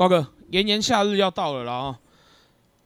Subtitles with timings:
[0.00, 2.00] 瓜哥，炎炎夏日要到了啦啊！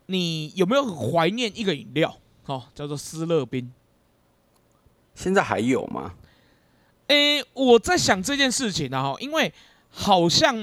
[0.06, 2.18] 你有没有很怀念一个饮料？
[2.46, 3.72] 哦，叫做斯乐冰。
[5.14, 6.12] 现在还有吗？
[7.06, 9.55] 诶，我在想这件事情啊，因为
[9.91, 10.56] 好像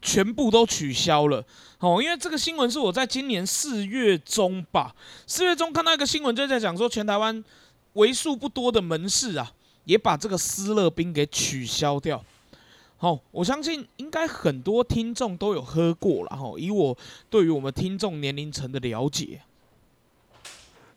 [0.00, 1.44] 全部都取消了
[1.80, 2.00] 哦。
[2.02, 7.44] 因为这个新闻是我在今年四月中吧，四月中看到一个新闻，就在讲说全台湾
[7.92, 9.52] 为数不多的门市啊。
[9.84, 12.24] 也把这个斯乐冰给取消掉。
[13.00, 16.52] 好，我相信应该很多听众都有喝过了哈。
[16.58, 16.98] 以我
[17.30, 19.40] 对于我们听众年龄层的了解，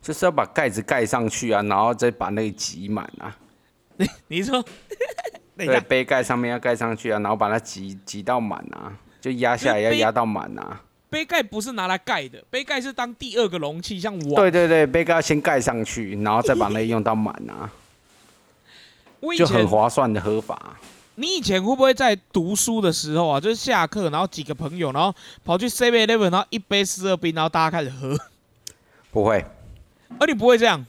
[0.02, 3.38] 就是要把盖子盖上去啊，然后再把那个挤满啊。
[3.96, 4.64] 你你说？
[5.56, 10.82] 对，杯盖上面要盖上去啊，然后把它挤挤到满啊，就压下来要压到满啊。
[11.08, 14.34] 杯盖不是拿来盖的，杯盖是当第二个容器，像我。
[14.34, 17.70] 对对对，杯盖要先盖上去，然后再把那 用到满啊。
[19.38, 20.76] 就很划算的喝法。
[21.16, 28.18] 你以前会不会在读书的时候啊，就是下课，然后几个朋友，然后跑去 Seven Eleven，然后一杯四二冰，然后大家开始喝？
[29.10, 29.44] 不会。
[30.18, 30.84] 而你不会这样？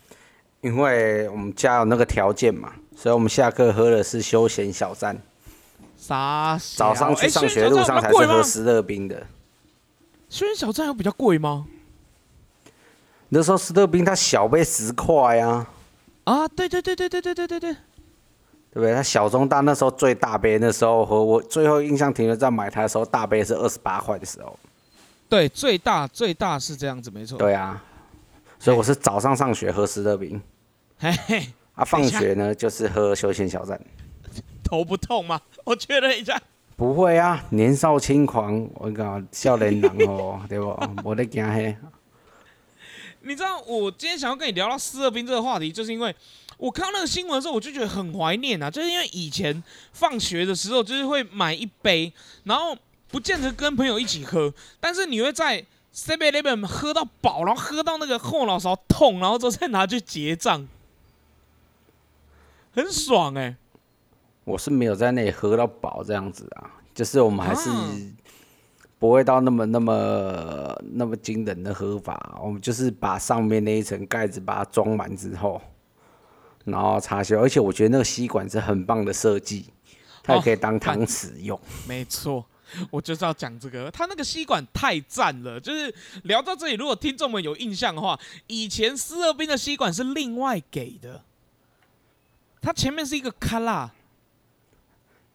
[0.61, 5.21] 因为我们家有那个条件嘛，所以我们下课喝的是休闲小站。
[5.97, 6.57] 啥？
[6.77, 9.27] 早上去上学路上才是喝四二冰的。
[10.29, 11.65] 休闲小站有比较贵吗？
[13.27, 15.67] 那时候四二冰它小杯十块啊。
[16.23, 17.75] 啊，对对对对对对对对对。
[18.73, 18.91] 对不对？
[18.91, 24.57] 它小中大那时候最大杯，那时候和我最后印象停留在买它的时候，大杯是二十八块的时候。
[25.29, 27.37] 对，最大最大是这样子，没错。
[27.37, 27.83] 对啊，
[28.57, 30.41] 所以我是早上上学喝斯乐冰，
[30.97, 33.79] 嘿嘿，啊，放学呢就是喝休闲小站。
[34.63, 35.39] 头不痛吗？
[35.65, 36.41] 我确认一下。
[36.75, 40.75] 不会啊，年少轻狂，我讲少年人哦， 对不？
[41.03, 41.77] 我在惊嘿。
[43.21, 46.15] 你知道我今天想要跟你聊到斯乐冰这个话题，就是因为。
[46.63, 52.13] 我看到那个新闻的时候，我就觉得很怀念啊，就是因为以前放学的时候，就是会买一杯，
[52.45, 52.73] 然后
[53.09, 60.65] 不见得跟朋友一起喝，但是你会在 Seven Eleven 喝到饱，然后喝到那个后脑勺痛，然后之后再拿去结账，
[62.73, 63.57] 很爽哎。
[64.45, 67.69] 我是没有在那里喝到饱这样子啊，就是我们还是
[68.97, 75.61] 不会到那么那么那么惊人的喝法，我们就是把上面那一层盖子把它装满之后。
[76.65, 79.65] 然后插销，而且我觉得那个吸管是很棒的设计，
[80.21, 81.59] 它也可以当汤匙用。
[81.87, 82.45] 没错，
[82.89, 85.59] 我就是要讲这个，它那个吸管太赞了。
[85.59, 85.93] 就是
[86.23, 91.23] 聊到这里，如果听众们有印象的话，以前斯乐冰的吸管是另外给的，
[92.61, 93.91] 它前面是一个卡拉，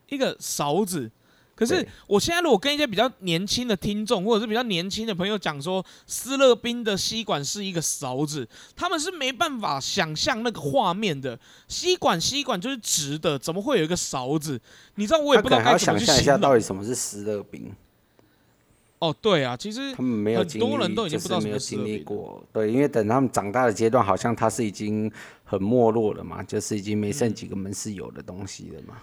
[0.09, 1.11] 一个勺子。
[1.59, 11.37] 可是我现在如果跟一些比较年轻的听众，或者是比较年轻的朋友讲说，斯乐冰的吸管是一个勺子，他们是没办法想象那个画面的。
[11.67, 14.61] 吸管吸管就是直的，怎么会有一个勺子？
[14.95, 17.73] 你知道我也不知道该怎么去想象一下，到底什么是斯乐冰？
[19.01, 22.41] 哦，对啊，其实他们没有很多人都已经不知道没有经历过。
[22.53, 25.11] 对，因为等他们长大的阶段，好像它是已经
[25.45, 28.97] 很没落了嘛，就是已经没剩几个门市有的东西了嘛。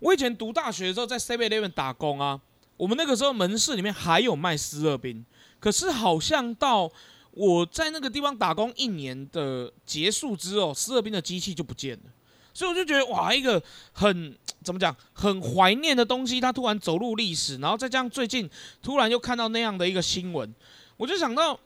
[0.00, 2.40] 我以前读大学的时候在 Seven Eleven 打工啊，
[2.78, 5.24] 我们那个时候门市里面还有卖湿热冰，
[5.58, 6.90] 可是好像到
[7.32, 12.10] 我在那个地方打工一年的结束之后，湿热冰的机器就不见了，
[12.54, 13.62] 所以我就觉得哇，一个
[13.92, 14.34] 很
[14.64, 18.48] 怎么讲，很怀念的东西，它突然走入历史，然后再加上最近
[18.82, 20.50] 突然又看到那样的一个新闻，
[20.96, 21.60] 我就想到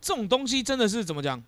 [0.00, 1.40] 这种东西真的是怎么讲，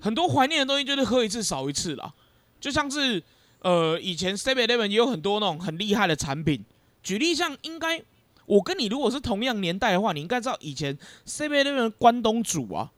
[0.00, 2.12] 很多怀念的东西就是喝一次少一次啦，
[2.60, 3.22] 就像是。
[3.64, 6.62] 呃，以前 Seven Eleven 也有很多那种很厉害的产品。
[7.02, 8.02] 举例像，应该
[8.44, 12.92] 我跟你如果是同样年代的话，你应该知道以前 Seven Eleven 关东煮啊，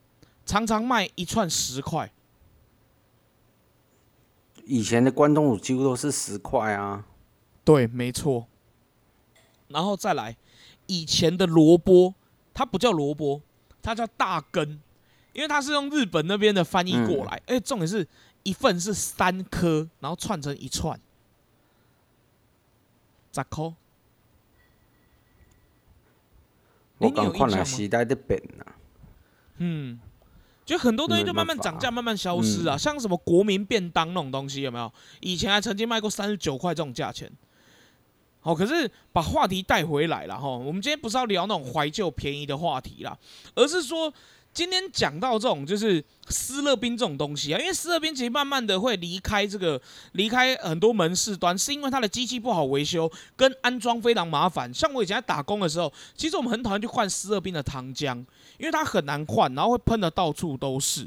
[0.44, 2.12] 常常卖一串十块。
[4.64, 7.06] 以前的关东煮几乎都是十块啊。
[7.64, 8.48] 对，没错。
[9.68, 10.36] 然后再来，
[10.86, 12.14] 以前的萝卜，
[12.52, 13.40] 它不叫萝卜，
[13.80, 14.80] 它叫大根，
[15.36, 17.40] 因为它是用日本那边的翻译过来。
[17.46, 18.04] 哎，重点是。
[18.42, 20.96] 一份是三颗，然后串成一串，
[23.32, 23.74] 十颗。
[26.98, 28.70] 我刚看了时代的变啊。
[29.56, 29.98] 嗯，
[30.64, 32.78] 就很多东西就慢慢涨价，慢慢消失啊。
[32.78, 34.92] 像什么国民便当那种东西，有没有？
[35.18, 37.28] 以前还曾经卖过三十九块这种价钱。
[38.38, 40.48] 好，可是把话题带回来了哈。
[40.48, 43.18] 我们今天不是要聊那种怀旧便宜的话题啦，
[43.56, 44.14] 而是说。
[44.56, 49.78] 今天讲到这种就是斯乐冰这种东西啊，因为斯乐冰其实慢慢的会离开这个
[50.12, 54.72] 离开很多门市端，是因为它的机器不好维修，跟安装非常麻烦。
[54.72, 58.16] 像我以前在打工的时候，其实我们很讨厌去换斯乐冰的糖浆，
[58.56, 61.06] 因为它很难换，然后会喷的到处都是。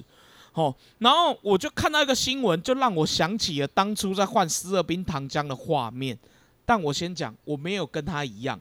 [0.54, 6.16] 哦，然后我就看到一个新闻，就让我想起了当初在换斯乐冰糖浆的画面。
[6.66, 8.60] 但我先讲，我没有跟他一样。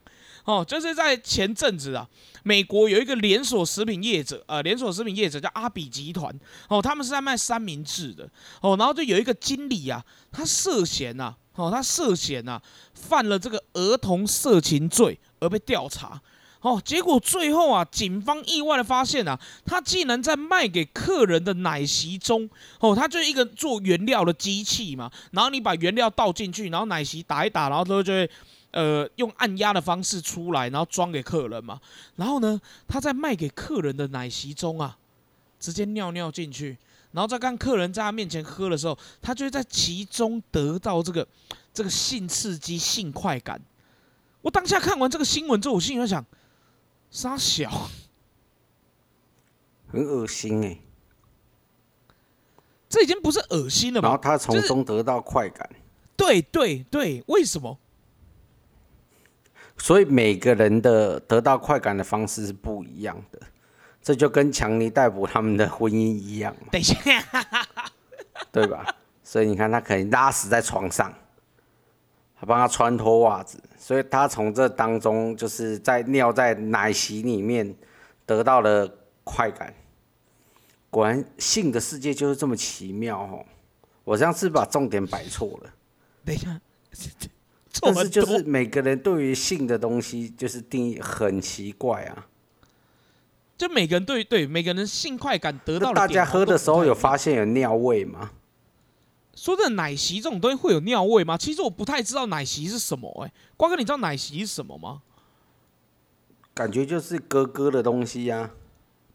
[0.49, 2.09] 哦，就是在前阵子啊，
[2.43, 6.35] 美国有一个连锁食品业者，呃，连锁食品业者叫阿比集团，
[6.71, 8.27] 哦，他们是在卖三明治的，
[8.63, 10.03] 哦，然后就有一个经理啊，
[10.33, 12.59] 他涉嫌呐，哦，他涉嫌呐，
[12.95, 16.19] 犯了这个儿童色情罪而被调查。
[16.61, 22.49] 哦，结果最后啊，警方意外的发现啊，他竟然在卖给客人的奶昔中，
[22.81, 28.29] 哦，他就一个做原料的机器嘛，然后你把原料倒进去，然后奶昔打一打，然后它就会，
[28.79, 31.81] 呃，用按压的方式出来，然后装给客人嘛。
[32.15, 34.97] 然后呢，他在卖给客人的奶昔中啊，
[35.59, 36.79] 直接尿尿进去，
[37.11, 41.27] 然后再看客人在他面前喝的时候，他就会在其中得到这个
[41.75, 43.61] 这个性刺激、性快感。
[44.43, 46.25] 我当下看完这个新闻之后，我心里在想。
[47.11, 47.89] 傻小，
[49.91, 50.79] 很恶心哎！
[52.89, 54.09] 这已经不是恶心了吧？
[54.09, 55.69] 然后他从中得到快感。
[56.17, 57.77] 对对对，为什么？
[59.79, 63.41] 所以每个人的得到快感的方式是不一样的，
[64.03, 66.55] 这就跟强尼逮捕他们的婚姻一样。
[66.71, 67.25] 等一下，
[68.53, 68.85] 对吧？
[69.25, 71.13] 所以你看，他可能拉屎在床上。
[72.41, 77.75] 还帮他穿脱袜子，所以他从这当中就是在尿在奶昔里面
[78.25, 78.89] 得到了
[79.25, 79.75] 快感。
[80.89, 83.45] 果然，性的世界就是这么奇妙哦！
[84.05, 85.71] 我这样是把重点摆错了。
[86.25, 86.61] 等一下，
[87.81, 92.27] 但是就是每个人对于性的东西就是定义很奇怪啊。
[93.57, 98.31] 就每个人对对每个人性快感得到，大家喝的时候有发现有尿味吗？
[99.35, 101.37] 说的奶昔这种东西会有尿味吗？
[101.37, 103.25] 其实我不太知道奶昔是什么。
[103.25, 105.03] 哎，瓜哥，你知道奶昔是什么吗？
[106.55, 108.51] 感觉就是哥哥的东西呀。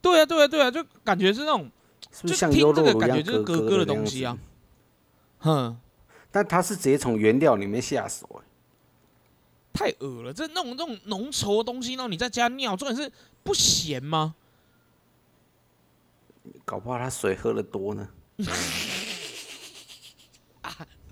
[0.01, 1.69] 对啊，对啊，对啊，就感觉是那种，
[2.23, 4.37] 就像优这个感觉就是咯咯的东西啊。
[5.39, 5.77] 哼，
[6.31, 8.43] 但他是直接从原料里面下手，哎，
[9.73, 10.31] 太恶了！
[10.31, 13.11] 这那种那种浓稠的东西，然后你再加尿，重点是
[13.43, 14.35] 不咸吗？
[16.63, 18.07] 搞不好他水喝的多呢。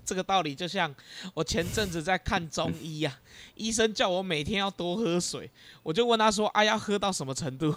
[0.04, 0.94] 这个道理就像
[1.32, 3.18] 我前阵子在看中医呀，
[3.54, 5.50] 医生叫我每天要多喝水，
[5.82, 7.74] 我就问他说：“啊，要喝到什么程度？”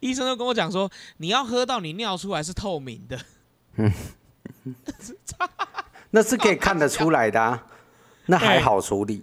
[0.00, 3.20] 医生就跟我讲说：“你要喝到你尿出来是透明的。”
[3.76, 3.92] 嗯，
[6.10, 7.66] 那是可以看得出来的，啊，
[8.26, 9.22] 那还好处理。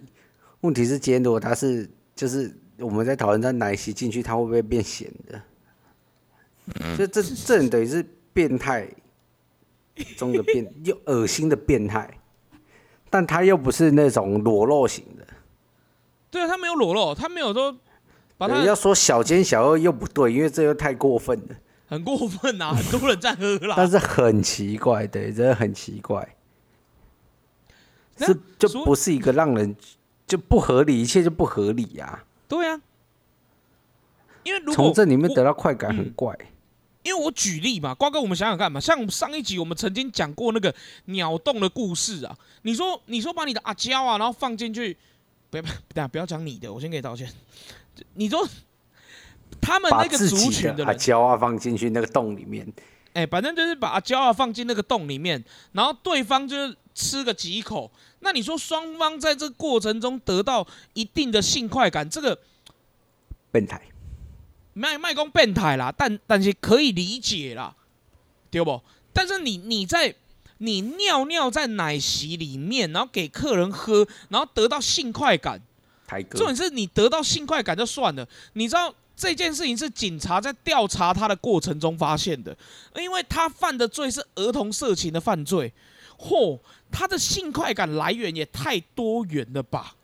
[0.63, 6.97] 问题是今天如果他是就是我们在讨论在奶昔进去，他会不会变咸的？
[6.97, 8.87] 就这这等于是变态
[10.17, 12.09] 中的变 又恶心的变态。
[13.09, 15.27] 但他又不是那种裸露型的，
[16.31, 17.77] 对啊，他没有裸露，他没有说
[18.39, 21.55] 把他要说小奸小恶又不对，因为这又太过分了，
[21.85, 23.75] 很过分啊， 很多人在喝啦。
[23.77, 26.35] 但是很奇怪，对，真的很奇怪，
[28.17, 29.75] 是就不是一个让人
[30.27, 32.23] 就不合理，一切就不合理呀。
[32.47, 32.81] 对啊，
[34.43, 36.37] 因为从这里面得到快感很怪。
[37.03, 40.73] 因为我举例嘛，瓜哥，我们想想看嘛，像上一集我们曾经讲过那个
[41.05, 42.33] 鸟洞的故事啊。
[42.61, 44.95] 你说，你说把你的阿胶啊，然后放进去，
[45.49, 47.29] 不要不要不要讲你的，我先给你道歉。
[48.13, 48.47] 你说
[49.59, 52.65] 他们那个族群的阿胶啊放进去那个洞里面，
[53.11, 55.43] 哎，反正就是把阿胶啊放进那个洞里面，
[55.73, 62.39] 然后对方就是吃个几口，那你说双方在这过程中得到一定的性快感，这个
[63.51, 63.81] 变态。
[64.75, 67.75] 卖卖公变态啦，但但是可以理解啦，
[68.49, 68.81] 对不？
[69.13, 70.15] 但是你你在
[70.57, 75.61] 你尿尿在奶昔里面，然后给客人喝，然后得到性快感，
[76.31, 78.27] 重点是你得到性快感就算了。
[78.53, 82.57] 你知道这件事情是警察在调查他的过程中发现的，
[82.95, 85.71] 因为他犯的罪是儿童色情的犯罪，
[86.17, 86.59] 嚯，
[86.93, 89.95] 他的性快感来源也太多元了吧？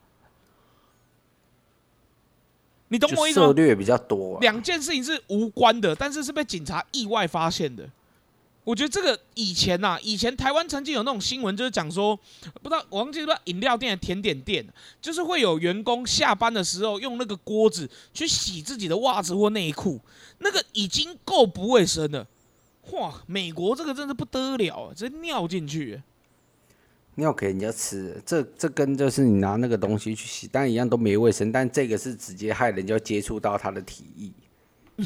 [2.88, 3.46] 你懂我意思吗？
[3.46, 7.88] 策略比较多，两件事情是无关的，但是是被警察意外发现的。
[8.64, 12.16] 我觉得这个以前呐，以前台湾曾经有那种新闻，就是讲说，
[12.62, 14.68] 不知道我忘记了饮料店、甜点店，
[15.02, 20.00] 就是会有员工下班的时候用那个锅子去洗自己的袜子或内裤，
[20.40, 22.28] 那个已经够不卫生了。
[22.92, 26.02] 哇，美国这个真是不得了，直接尿进去。
[27.20, 31.52] 尿给人家吃，这这跟就是你拿那个东西去洗，但一样都没卫生。
[31.52, 35.06] 但这个是直接害人家接触到他的体液，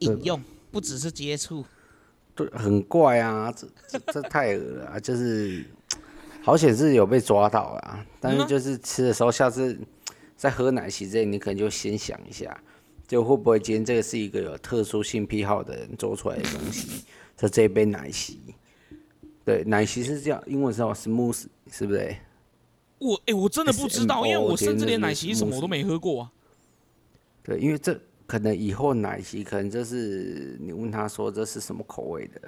[0.00, 1.64] 饮用不只是接触，
[2.34, 5.00] 对，很怪啊，这这这太恶了啊！
[5.00, 5.64] 就是
[6.42, 9.78] 好险是有被抓到啊，但是就是吃的时候，下次
[10.36, 12.60] 在喝奶昔这，你可能就先想一下，
[13.06, 17.04] 就会不会今天这个是一个有特殊性癖好的人做出来的东西，
[17.36, 18.38] 这这杯奶昔。
[19.48, 22.14] 对，奶昔是这样，英文是叫 smooth，是不是？
[22.98, 26.30] 我哎、我真的不知道，因为我甚至连奶昔什么我都没喝过啊。
[27.42, 32.42] 对，因为这可能以后奶昔可能就是你问他说这是什么口味的，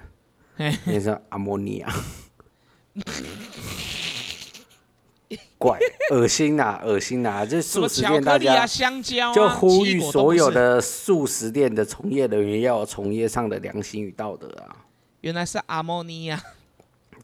[0.56, 1.90] 嘿你说阿莫尼亚，
[5.56, 5.78] 怪
[6.10, 14.84] 恶心呐、恶心呐、这素食店大家香蕉啊，就呼吁所有的素食店的从业人员要有从业上的良心与道德啊。
[15.22, 16.38] 原来是阿莫尼亚。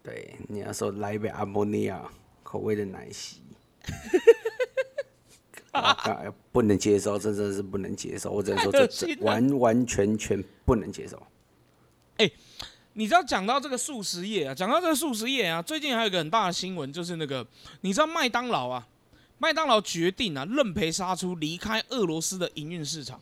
[0.06, 2.00] 对，你要说来一杯阿莫尼亚
[2.44, 3.40] 口味的奶昔，
[5.74, 8.30] 我靠不能接受，这真的是不能接受。
[8.30, 11.20] 我只能说， 这完完全全不能接受。
[12.92, 17.44] 你知道讲到这个素食业啊，讲到这个素食业啊，最近还有一个很大的新闻，就是那个
[17.80, 18.86] 你知道麦当劳啊，
[19.38, 23.20] 麦当劳决定啊认赔杀出，离开俄罗斯的营运市场。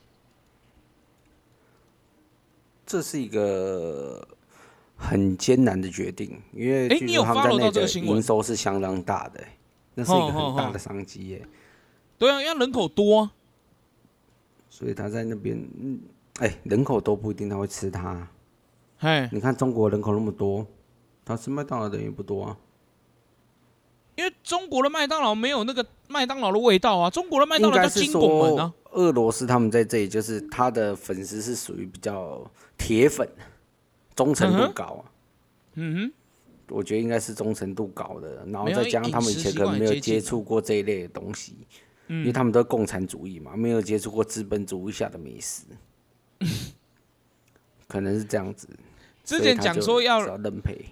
[2.87, 4.29] 这是一个
[4.97, 9.41] 很艰难的决定，因为据诶你有说他们在那个营收是相当大的、
[9.95, 11.47] 那是一个很大的商机耶。
[12.17, 13.33] 对啊，因为人口多、啊，
[14.71, 16.01] 所以他在那边，嗯，
[16.39, 18.29] 哎、人口多不一定他会吃它。
[18.99, 20.67] 哎，你看中国人口那么多，
[21.25, 22.57] 他吃麦当劳的人也不多啊。
[24.17, 32.49] 因为中国的麦当劳没有那个麦当劳的味道啊，中国的麦当劳叫金拱门啊。，俄罗斯他们在这里就是他的粉丝是属于比较
[32.79, 33.29] 铁粉，
[34.15, 35.03] 忠诚度高啊。
[35.75, 36.13] 嗯哼
[36.69, 41.57] 我觉得应该是忠诚度高的，然后再加上他们以前可能没有接触过这一类的东西，
[42.09, 45.65] 哼，因为嗯，他们都是共产主义嘛，没有接触过资本主义下的美食，
[47.87, 48.67] 可能是这样子。
[49.25, 50.87] 之前讲说要所以他就只要认赔，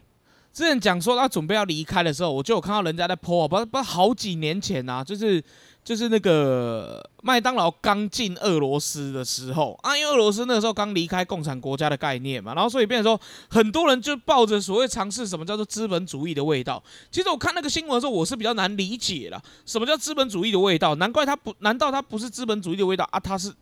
[0.52, 5.42] 之前讲说他准备要离开的时候，我就有看到人家在 po 啊，不不好几年前啊，就是
[5.84, 16.82] 就是那个麦当劳刚进俄罗斯的时候啊，因为俄罗斯那个时候刚离开共产国家的概念嘛，然后所以变成说很多人就抱着所谓尝试什么叫做资本主义的味道。
[17.10, 20.94] 其实我看那个新闻的时候，我是比较难理解了，什么叫资本主义的味道？
[20.94, 23.20] 难怪他不，难道他不是资本主义的味道啊？
[23.20, 23.52] 他是。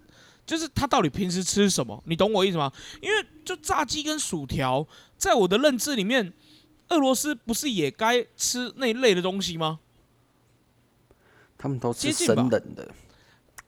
[0.46, 2.02] 就是他到底平时吃什么？
[2.06, 2.72] 你懂我意思吗？
[3.00, 4.84] 因为就炸鸡跟薯条，
[5.16, 6.32] 在我的认知里面，
[6.88, 9.78] 俄罗斯不是也该吃那一类的东西吗？
[11.60, 12.82] 他们都吃接近吧生冷的。
[12.84, 12.88] 啊，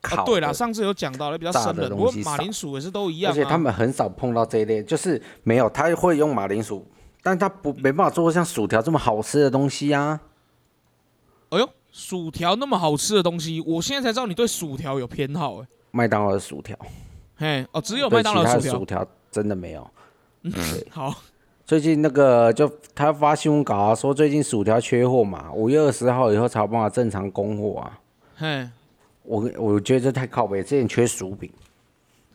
[0.00, 3.32] 烤对啦，上次有讲到了比较生冷，不过的东西马铃薯也是都一样、啊。
[3.32, 6.84] 而且他们很少碰到这一类，就是没有，他会用马铃薯，
[7.22, 10.20] 但他不没办法做像薯条这么好吃的东西啊。
[11.50, 16.76] 哎呦，薯条那么好吃的东西，我现在才知道你对薯条有偏好哎、麦当劳的薯条，
[17.36, 18.58] 嘿，哦，只有对麦当劳。
[18.58, 19.88] 薯条真的没有。
[20.44, 20.52] 嗯
[20.90, 21.14] 好，
[21.72, 27.98] 最近那个就他发新闻稿啊，说最近薯条缺货嘛，五月二十号以后才有办法正常供货啊。
[28.36, 28.68] 嘿，
[29.22, 31.50] 我我觉得这太靠北，之前缺薯饼，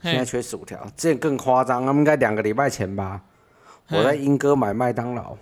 [0.01, 3.21] 现在，缺薯条，之前更夸张，他们应该两个礼拜前吧，
[3.91, 5.37] 我在英哥买麦当劳，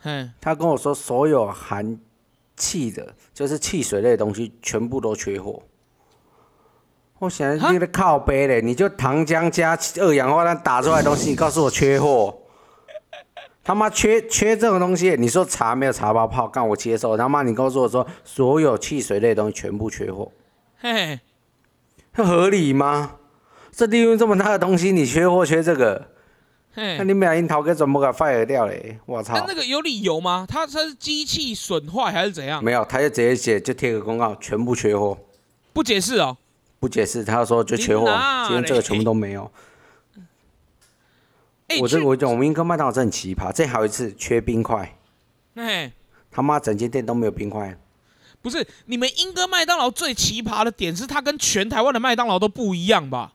[0.00, 1.96] 嘿，他跟我说所有含
[2.56, 5.62] 气的，就是汽水类的东西全部都缺货。
[7.20, 12.36] 我想哈你的靠背嘞，你就糖浆加二氧化碳打出来的东西，你告诉我缺货？
[13.62, 17.16] 他妈缺缺这种东西，你说茶没有茶包泡，干我接受。
[17.16, 20.32] 他妈你告诉我说所有汽水类的东西全部缺货，
[20.80, 21.20] 嘿，
[22.14, 23.16] 这合理吗？
[23.70, 26.08] 这利润这么大的东西，你缺货缺这个，
[26.74, 27.04] 嘿那。
[27.04, 28.98] 你们俩樱桃给怎么给 fire 掉嘞？
[29.06, 29.44] 我操那！
[29.46, 30.44] 那个有理由吗？
[30.48, 32.62] 它它是机器损坏还是怎样？
[32.64, 35.16] 没有，他就直接写就贴个公告，全部缺货。
[35.72, 36.36] 不解释哦。
[36.80, 38.06] 不解释，他说就缺货，
[38.46, 39.50] 今天这个全部都没有。
[41.70, 44.98] 哎、我这我讲，我们英哥麦当劳真的很奇葩，这还有一次缺冰块，
[45.54, 45.92] 嘿，
[46.28, 47.78] 他妈整间店都没有冰块。
[48.42, 53.34] 不是你们英哥麦当劳最奇葩的点是它跟全台湾的麦当劳都不一样吧？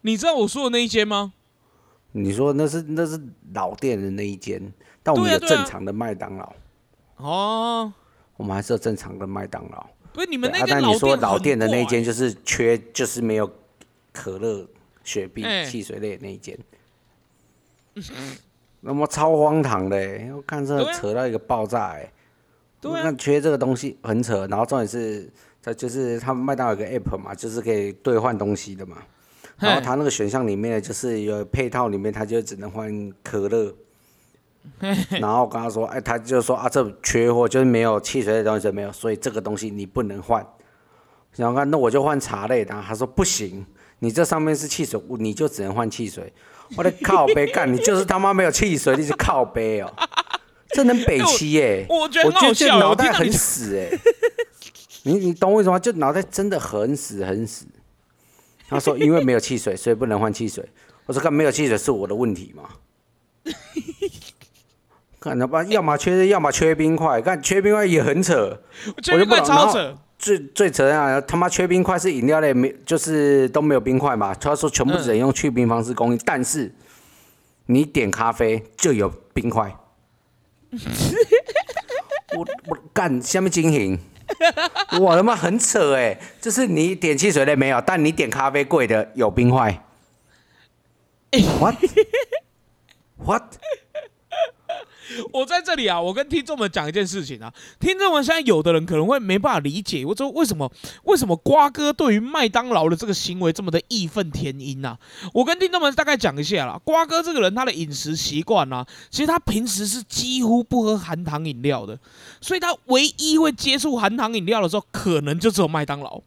[0.00, 1.34] 你知道我说的那一间吗？
[2.12, 3.20] 你说那是那是
[3.52, 6.52] 老店的那一间，但我们有正常的麦当劳，
[7.16, 7.92] 哦，
[8.38, 9.86] 我们还是有正常的麦当劳。
[10.14, 13.48] 不是你们那间但你说店老店的那一怪间就是缺，就是没有
[14.12, 14.66] 可乐、
[15.10, 16.56] 雪碧、哎汽水类那一间。
[18.82, 22.12] 那么超荒唐的、欸，我看这扯到一个爆炸哎、欸！
[22.80, 25.28] 对啊那缺这个东西很扯，然后重点是，
[25.62, 28.98] 它就是他们麦当劳有个 app 嘛，就是可以兑换东西的嘛。
[29.58, 33.74] 然后嘿它那个选项里面，就是有配套里面，它就只能换可乐。
[35.10, 40.46] 然后我跟他说，哎，他就说啊，这缺货，就是没有汽水的东西没有，所以这个东西你不能换。
[41.36, 42.82] 然后看，那我就换茶类的啊。
[42.86, 43.64] 他说不行，
[44.00, 46.32] 你这上面是汽水，你就只能换汽水。
[46.76, 49.92] 我的靠背干，你就是他妈没有汽水，你是靠背哦，
[50.70, 52.68] 这能北七耶、我觉得我觉得这。
[52.78, 53.88] 脑袋很死哎、
[55.04, 55.78] 你你懂我意思吗？
[55.78, 57.66] 就脑袋真的很死很死。
[58.68, 60.64] 他说因为没有汽水，所以不能换汽水。
[61.06, 62.68] 我说看没有汽水是我的问题吗？
[65.18, 68.62] 看他妈，要么缺，要么缺冰块，看缺冰块也很扯。
[69.02, 69.98] 缺冰块超扯。
[70.20, 71.18] 最最扯啊！
[71.22, 74.34] 他妈缺冰块是饮料类没，就是都没有冰块嘛。
[74.34, 76.70] 他说全部只能用去冰方式供应，但是
[77.66, 79.74] 你点咖啡就有冰块。
[82.36, 83.98] 我我干下面经营，
[85.00, 86.20] 我他妈很扯哎！
[86.38, 89.82] 就是你点汽水类没有，但你点咖啡贵的有冰块。
[93.24, 93.56] What?
[95.32, 97.52] 我在这里啊，我跟听众们讲一件事情啊。
[97.78, 100.70] 听众们现在有的人可能会没办法理解，我说为什么
[101.04, 104.98] 为什么瓜哥对于麦当劳的这个行为这么的义愤填膺呢？
[105.32, 106.80] 我跟听众们大概讲一下啦。
[106.84, 111.98] 瓜哥这个人他的饮食习惯呢，其实他平时是几乎不喝含糖饮料的，
[112.40, 116.20] 所以他唯一会接触含糖饮料的时候，可能就只有麦当劳。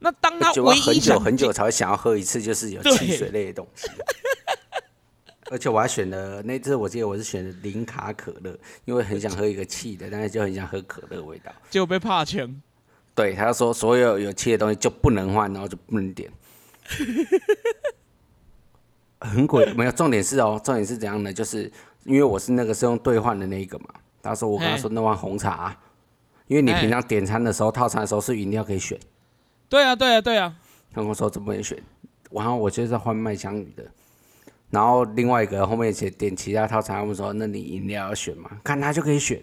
[0.00, 3.88] 那当他唯一很久很久才会想要喝一次，就是有汽水类的东西。
[5.50, 11.52] 而且我还选了那次，我记得我是选的零卡可乐，因为很想喝一个气的，但是就很想喝可乐味道。
[11.68, 12.62] 结果被怕钱。
[13.14, 16.30] 对，他说所有有气的东西就不能换，然后就不能点。
[19.20, 21.32] 很鬼，没有重点是哦，重点是怎样的？
[21.32, 21.70] 就是
[22.04, 23.86] 因为我是那个是用兑换的那一个嘛。
[24.22, 25.76] 他说我跟他说那碗红茶，
[26.46, 28.98] 因为你平常点餐的时候套餐的时候是饮料可以选。
[29.68, 30.56] 对啊，对啊，对啊。
[30.92, 31.80] 他跟我说怎么也选？
[32.30, 33.84] 然后我就是换麦香鱼的。
[34.74, 38.50] 然后另外一个后面写点其他套餐，他们说那你饮料要选嘛？
[38.64, 39.40] 看他就可以选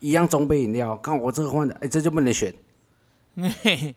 [0.00, 0.96] 一样中杯饮料。
[0.96, 2.52] 看我这个换的，哎，这就不能选。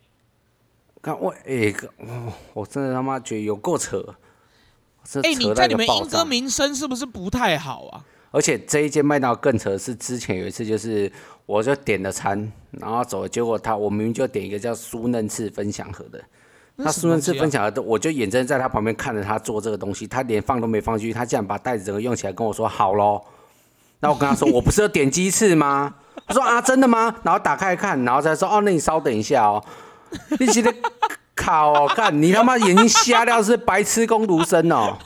[1.01, 4.15] 看我，哎，我我真的他妈觉得有够扯。
[5.23, 8.05] 哎，你在你们英歌名声是不是不太好啊？
[8.31, 11.11] 而且这一间麦当劳更扯，是之前有一次就是
[11.45, 16.23] 我就点了餐，然后走，结果他我明明就点一个叫酥嫩翅分享盒的。
[16.83, 23.21] 他苏文次分享的，我就眼睁在他旁边看着他做这个东西，他连放都没放进去，他竟然把袋子整个用起来跟我说好喽。
[24.01, 25.95] 那我跟他说， 我不是要点鸡翅吗？
[26.27, 27.15] 他说啊，真的吗？
[27.23, 29.63] 然后打开看，然后再说哦，那你稍等一下哦。
[30.39, 30.73] 你记得
[31.35, 34.97] 靠哦，看你他妈眼睛瞎掉是白痴工读生哦。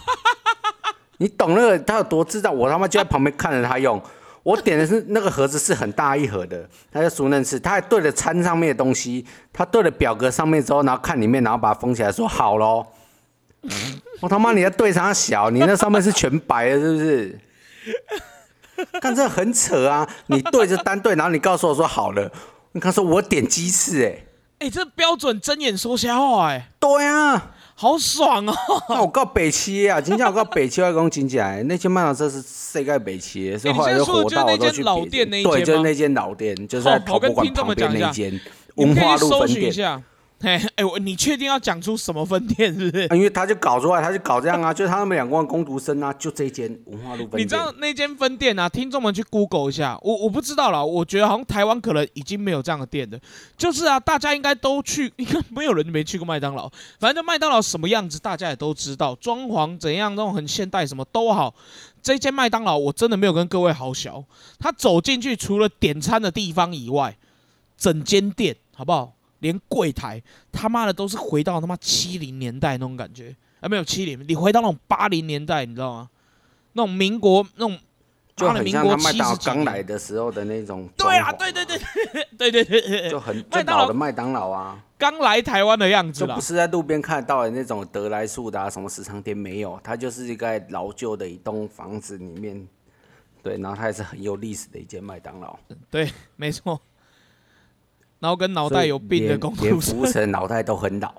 [1.18, 2.56] 你懂那个他有多智障？
[2.56, 4.02] 我他妈就在旁边看着他用。
[4.44, 12.86] 我点的是那个盒子是很大一盒的，他叫熟嫩翅，他还对了餐上面的东西，他对了表格上面之后，然后看里面，然后把它封起来，说好喽。
[14.22, 17.40] 我他妈你要对上小，你那上面是全白的，是不是？
[19.02, 20.08] 看这很扯啊！
[20.28, 22.32] 你对着单对，然后你告诉我说好了，
[22.72, 24.24] 你看说我点鸡翅，哎，
[24.60, 27.52] 哎，这标准睁眼说瞎话，哎，对啊。
[27.82, 28.54] 好爽哦！
[28.90, 35.26] 那我告北七啊，今天我告北七外公请起来，那间麦当劳这是世界北七，所以后来就火到我都去别。
[35.26, 38.38] 对，就是那间老店，就是在陶博馆旁边那间
[38.76, 40.04] 文化路分店。
[40.42, 43.04] 嘿，哎，我你确定要讲出什么分店是不是？
[43.12, 47.42] 因为他就搞出来，他就搞这样啊， 就是他们两个工读生啊，就这间文化路分店。
[47.42, 48.70] 你知道那间分店啊？
[48.70, 53.20] 听众们去 Google 一下，我我不知道了，我觉得好像台湾可能已经没有这样的店的。
[53.58, 56.70] 就是啊，大家应该都去， 应该没有人没去过麦当劳。
[57.00, 61.54] 反正就麦当劳什么样子，大家也都知道，装潢怎样，那种很现代，什么都好。
[62.02, 64.24] 这间麦当劳我真的没有跟各位好小，
[64.58, 67.18] 他走进去除了点餐的地方以外，
[67.78, 69.16] 整间店好不好？
[69.40, 70.22] 连柜台
[70.52, 76.10] 他妈的都是回到他妈七零年代那种感觉，啊没有七零，你回到那种八零年代，你知道吗？
[76.74, 77.78] 那种民国那种，
[78.36, 80.88] 就很像他麦当劳刚来的时候的那种。
[80.96, 81.78] 对啊，对对对
[82.38, 92.68] 对对对，就很最老的麦当劳啊，刚来台湾的样子就不是在路边看到的那种德来树的什么时尚店没有，它就是一个老旧的一栋房子里面，
[93.42, 95.58] 对，然后它也是很有历史的一间麦当劳。
[95.90, 96.80] 对，没错。
[98.20, 101.14] 然后跟脑袋有病的公司，连服务生脑袋都很老，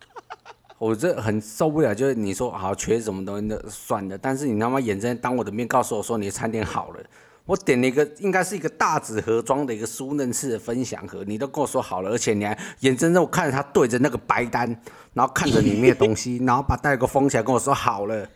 [0.78, 1.94] 我这很受不了。
[1.94, 4.18] 就是你说好缺什么东西的，算了。
[4.18, 7.00] 但是你他妈眼睁当我的面告诉我说你的餐点好了，
[7.46, 14.68] 我点了一个应该是一个大纸盒装的一个酥嫩式的分享盒，你都跟我说好了，而且你还眼睁睁我看着他对着那个白单，
[15.14, 18.28] 然后看着里面的东西，然后把袋给封起来，跟我说好了。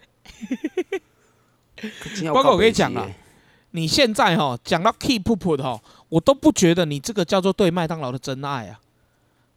[2.32, 3.06] 包括我跟你讲啊。
[3.72, 8.80] 你现在哈讲到 keep put 哈，我都不觉得你这个叫做对麦当劳的真爱啊。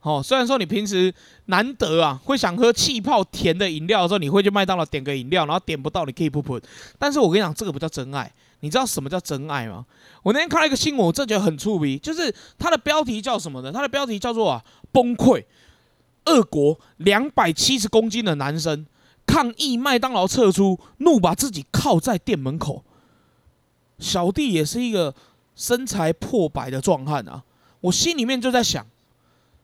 [0.01, 1.13] 哦，虽然说你平时
[1.45, 6.61] 难得啊会想喝气泡甜的饮料的时候，你会去麦当劳点个饮料，然后点不到你 keep put。
[6.99, 8.31] 但是我跟你讲，这个不叫真爱。
[8.59, 9.85] 你知道什么叫真爱吗？
[10.21, 13.71] 我那天看到一个新闻，我真觉得很触鼻，就是它的标题叫什么呢？
[13.71, 15.43] 它的标题叫做啊崩溃，
[16.25, 18.85] 俄国两百七十公斤的男生
[19.25, 22.83] 抗议麦当劳撤出，怒把自己靠在店门口。
[23.99, 25.13] 小弟也是一个
[25.55, 27.43] 身材破百的壮汉啊，
[27.81, 28.85] 我心里面就在想，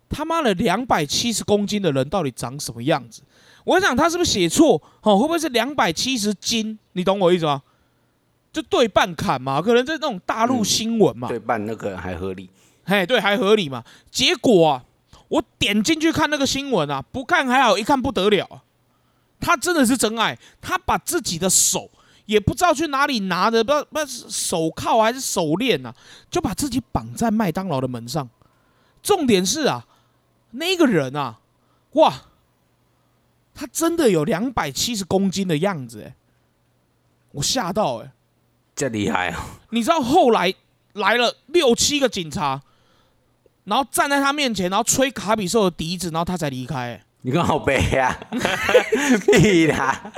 [0.09, 3.21] 他妈的两百七十公斤的人到底长什么样子？
[3.65, 4.81] 我想他是不是写错？
[5.01, 6.77] 哦，会不会是两百七十斤？
[6.93, 7.61] 你懂我意思吗？
[8.51, 12.49] 就对半砍嘛，可能在那种大陆新闻嘛，对半那个还合理。
[12.85, 13.83] 嘿，对，还合理嘛。
[14.09, 14.83] 结果啊，
[15.27, 18.63] 我点进去看那个新闻啊，不看还好，一看不得了啊，
[19.39, 21.91] 他真的是真爱，他把自己的手
[22.29, 25.91] 也不知道去哪里拿的，不知道不知道是手铐还是手链呐、
[26.29, 28.29] 就把自己绑在麦当劳的门上。
[29.01, 29.87] 重点是啊，
[30.51, 31.39] 那个人啊，
[31.93, 32.13] 哇，
[33.55, 36.15] 他真的有两百七十公斤的样子，哎，
[37.31, 38.11] 我吓到哎、
[38.75, 39.57] 这厉害啊！
[39.71, 40.53] 你知道后来
[40.93, 42.61] 来了六七个警察，
[43.63, 47.03] 然后站在他面前，然后吹卡比兽的笛子，然后他才离开、欸。
[47.21, 48.17] 你看好背啊，
[49.33, 50.13] 屁啦！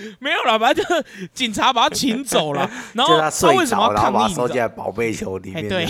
[0.20, 2.70] 没有了，反正就是警察把他请走了。
[2.94, 4.14] 然后他睡为什么要抗议？
[4.14, 5.64] 把他收进你知道来宝贝球里面。
[5.64, 5.86] 哎对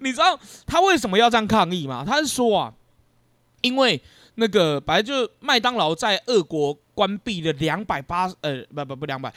[0.00, 2.04] 你知道他为什么要这样抗议吗？
[2.06, 2.72] 他是说啊，
[3.60, 4.02] 因为
[4.34, 9.32] 那个本来就麦当劳在俄国关闭了两百八呃不不不两百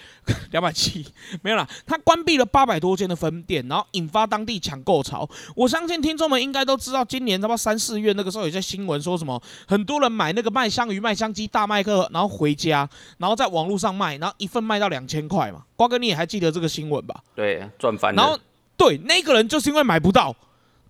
[0.52, 1.06] 两百七
[1.42, 5.28] 没有啦，他关闭了八百多间的分店，然后引发当地抢购潮。
[5.56, 12.88] 我相信听众们应该都知道，今年差不多三四月那个时候有些新闻说什么，很多人买那个麦香鱼、麦香鸡、大麦克，然后回家，
[13.18, 15.64] 然后在网络上卖，然后一份卖到两千块嘛。
[15.76, 17.22] 瓜哥你也还记得这个新闻吧？
[17.36, 18.38] 对，赚翻然后。
[18.78, 20.36] 对那个人就是因为买不到，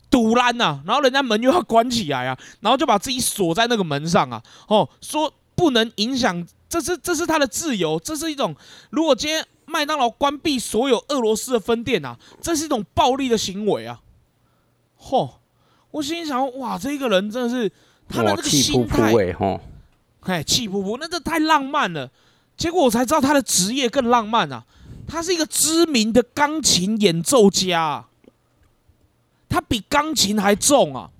[0.09, 8.55] 堵烂呐，然后人家门又要关起来啊，然后就把自己锁在那个门上啊，哦，说不能影响，这是这是他的自由，这是一种，
[8.89, 14.01] 如果今天麦当劳关闭所有俄罗斯的分店啊，这是一种暴力的行为啊，
[15.01, 15.29] 嚯、
[15.91, 17.71] 我心里想，哇，这个人真的是
[18.07, 19.61] 他的哇，那个气心态，吼！
[20.21, 22.09] 哎，气噗噗，那这太浪漫了。
[22.57, 24.65] 结果我才知道他的职业更浪漫啊，
[25.07, 28.09] 他是一个知名的钢琴演奏家、啊，
[29.47, 31.11] 他比钢琴还重啊！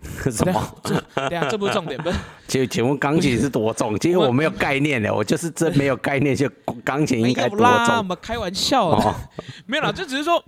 [0.30, 0.74] 什么？
[1.14, 3.98] 等一下这不是重点，不是 请请问钢琴是多重？
[3.98, 6.48] 其实我没有概念的，我就是真没有概念，就
[6.84, 8.06] 钢琴应该多有啦，我重？
[8.06, 9.14] 们开玩笑的，哦，
[9.66, 10.42] 没有啦，就只是说，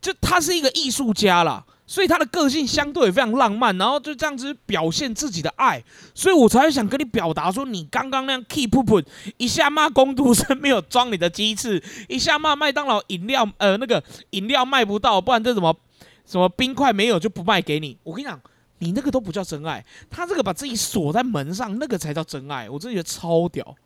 [0.00, 5.82] 就他是一个艺术家啦，所以他的个性相对也非常浪漫，然后就这样子表现自己的爱，
[6.14, 9.02] 所以我才会想跟你表达说，你刚刚那样 keep up，
[9.36, 15.76] 一下骂工读生没有装你的鸡翅，一下骂麦当劳饮料呃那个饮料卖不到，不然这什么
[16.24, 18.40] 什么冰块没有就不卖给你，我跟你讲。
[18.82, 22.68] 你那个都不叫真爱，他这个把自己锁在门上，那个才叫真爱。
[22.68, 23.76] 我真的觉得超屌，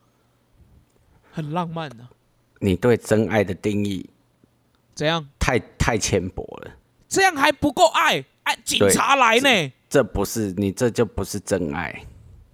[1.31, 2.09] 很浪漫呢、
[2.61, 4.09] 你对真爱的定义
[4.95, 5.29] 怎样？
[5.39, 6.71] 太太浅薄了，
[7.07, 8.25] 这样还不够爱？
[8.45, 9.73] 哎，警察来呢？
[9.91, 12.03] 这不是你这就不是真爱。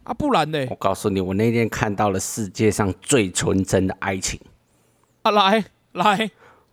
[0.02, 0.66] 啊，不然呢？
[0.68, 4.40] 我告诉你，我那天看到了世界上最纯真的爱情。
[5.22, 6.28] 啊，来来，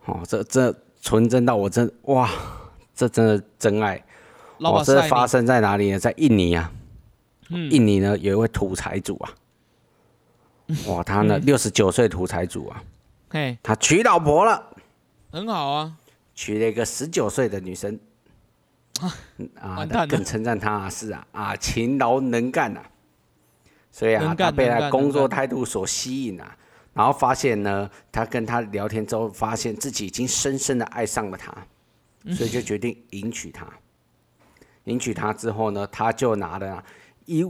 [0.06, 2.28] 哦，这这纯真到我真哇，
[2.92, 4.04] 这真的真爱。
[4.60, 5.98] 哦，老板赛这发生在哪里呢？
[5.98, 6.70] 在印尼啊。
[7.48, 7.70] 嗯。
[7.70, 9.32] 印尼呢有一位土财主啊，
[10.86, 11.28] 哇，他嗯。
[11.28, 12.82] 呢六十九岁土财主啊，
[13.30, 14.62] 嘿，他娶老婆了，
[15.32, 15.96] 很好啊，
[16.34, 17.98] 娶了一个十九岁的女生。
[19.58, 22.82] 啊，更称赞他是啊啊勤劳能干啊，
[23.90, 26.54] 所以啊他被他工作态度所吸引啊，
[26.92, 31.50] 然后发现呢，他跟他聊天之后，发现自己已经深深的爱上了他，
[32.24, 32.34] 嗯。
[32.34, 33.66] 所以就决定迎娶她。
[34.84, 36.84] 迎娶她之后呢，他就拿了啊
[37.26, 37.44] 一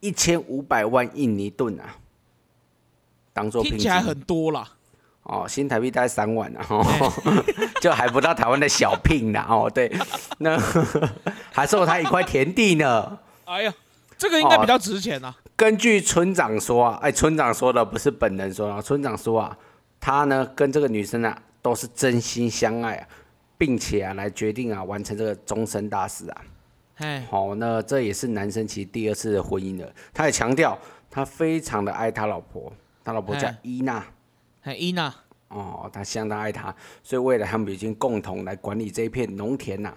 [0.00, 1.96] 一千五百万印尼盾啊，
[3.32, 4.68] 当做听起来很多啦。
[5.22, 6.84] 哦，新台币大概三万啊，哦，
[7.80, 9.88] 就还不到台湾的小聘呢哦，对，
[10.38, 10.58] 那
[11.52, 13.18] 还送他一块田地呢。
[13.44, 13.72] 哎呀，
[14.18, 15.32] 这个应该比较值钱啊。
[15.54, 19.56] 根据村长说啊，哎，村长说的不是本人说的，村长说啊，
[20.00, 23.06] 他呢跟这个女生啊都是真心相爱啊，
[23.62, 26.42] 并且啊来决定啊完成这个终身大事啊。
[26.96, 29.88] 嘿，好、那这也是男生其实第二次的婚姻了。
[30.12, 30.76] 他也强调
[31.08, 32.72] 他非常的爱他老婆，
[33.04, 34.04] 他老婆叫哎伊娜。
[34.62, 35.14] 嘿，伊娜，
[35.46, 39.94] 哦，他相当爱她，所以未来他们已经共同来管理这一片农田呐、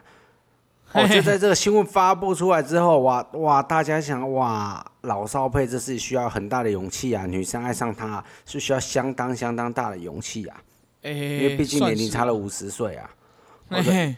[0.91, 10.61] 哦，就在这个新闻发布出来之后，哇哇，大家想哇，老少配这是需要很大的勇气啊，女生爱上他是需要相当相当大的勇气啊，
[11.01, 13.09] 哎，因为毕竟年龄差了五十岁啊，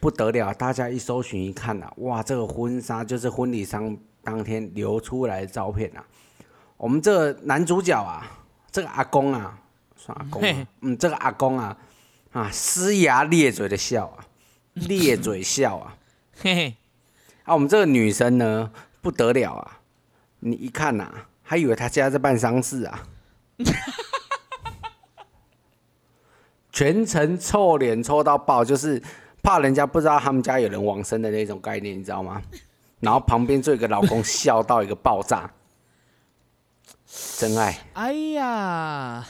[0.02, 6.04] 不得了，大家一搜寻一看呐、哇，这个婚纱就是婚礼上当天流出来的照片啊，
[6.76, 8.26] 我们这个男主角啊，
[8.72, 9.58] 这个阿公啊，
[9.96, 11.78] 算阿公啊，嗯，这个阿公啊，
[12.34, 14.26] 啊，呲牙咧嘴的笑啊，
[14.74, 15.96] 咧嘴笑啊，
[16.42, 16.54] 嘿。
[16.54, 16.76] 嘿，
[17.44, 19.80] 啊，我们这个女生呢，不得了啊，
[20.42, 21.10] 你一看呐、
[21.42, 23.08] 还以为他家在办丧事啊，
[26.72, 29.02] 全程臭脸臭到爆，就是
[29.48, 32.42] 怕人家不知道他们家有人往生的那种概念，你知道吗？
[33.00, 35.50] 然后旁边就有一个老公笑到一个爆炸，
[37.38, 37.80] 真爱。
[37.94, 39.26] 哎呀，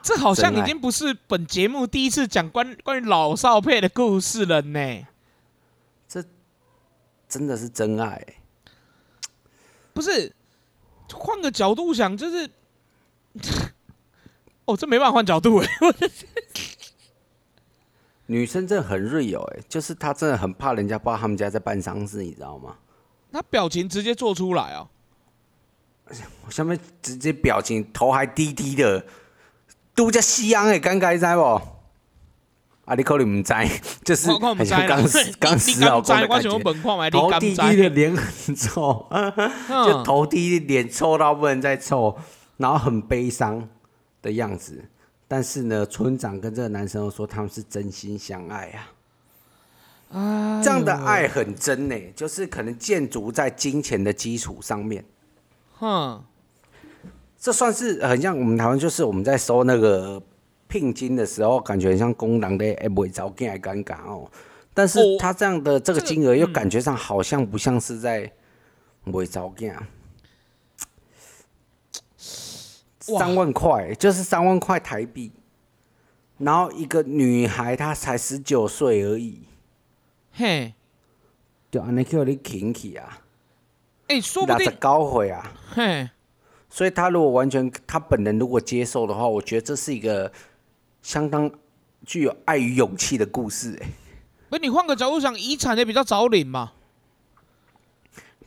[0.00, 5.06] 这好像已经不是本节目第一次讲关关于老少配的故事了呢。
[6.08, 6.24] 这
[7.28, 8.24] 真的是真爱、
[9.92, 10.34] 不是，
[11.12, 12.48] 换个角度想，就是，
[14.64, 15.68] 哦，这没办法换角度哎。
[18.26, 22.76] 女生真的很 real 哎、就是她真的很怕人家不知道他们家在办丧事，你知道吗？
[23.32, 24.88] 她表情直接做出来啊！
[26.46, 29.04] 我下面直接表情头还低低的，
[29.94, 31.74] 都叫西洋的尴尬，你知不？
[32.84, 33.54] 啊，你可能唔知，
[34.04, 37.10] 就是很像刚死刚你死老公的感觉。
[37.10, 39.06] 头低低的脸很臭，
[39.68, 42.14] 就嗯头低脸臭到不能再臭，
[42.58, 43.66] 然后很悲伤
[44.20, 44.84] 的样子。
[45.26, 48.94] 但是呢，村长跟这个男生都说他们是真心相爱啊，
[50.12, 55.04] 哎这样的呦爱很真呢、就是可能建筑在金钱的基础上面。
[55.72, 56.22] 哼，
[57.38, 60.22] 这算是很像我们台湾，就是我们在收那个
[60.68, 64.30] 聘金的时候，感觉很像工人的哎，不找更还尴尬哦。
[64.72, 68.30] 但是哦他这样的这个金额，又嗯感觉上好像不像是在
[69.06, 69.68] 为找更。
[69.68, 69.82] 哇
[73.04, 75.30] 三万块，就是三万块台币，
[76.38, 79.42] 然后一个女孩她才十九岁而已，
[80.32, 80.72] 嘿，
[81.70, 83.18] 就安尼叫你请去啊，
[84.08, 85.52] 哎，说不定，九岁啊。
[85.70, 86.08] 嘿，
[86.70, 90.32] 所以她如果完全她本人如果接受的话，我觉得这是一个
[91.02, 91.50] 相当
[92.06, 93.88] 具有爱与勇气的故事、哎，
[94.48, 96.72] 不，你换个角度想，遗产也比较早领嘛，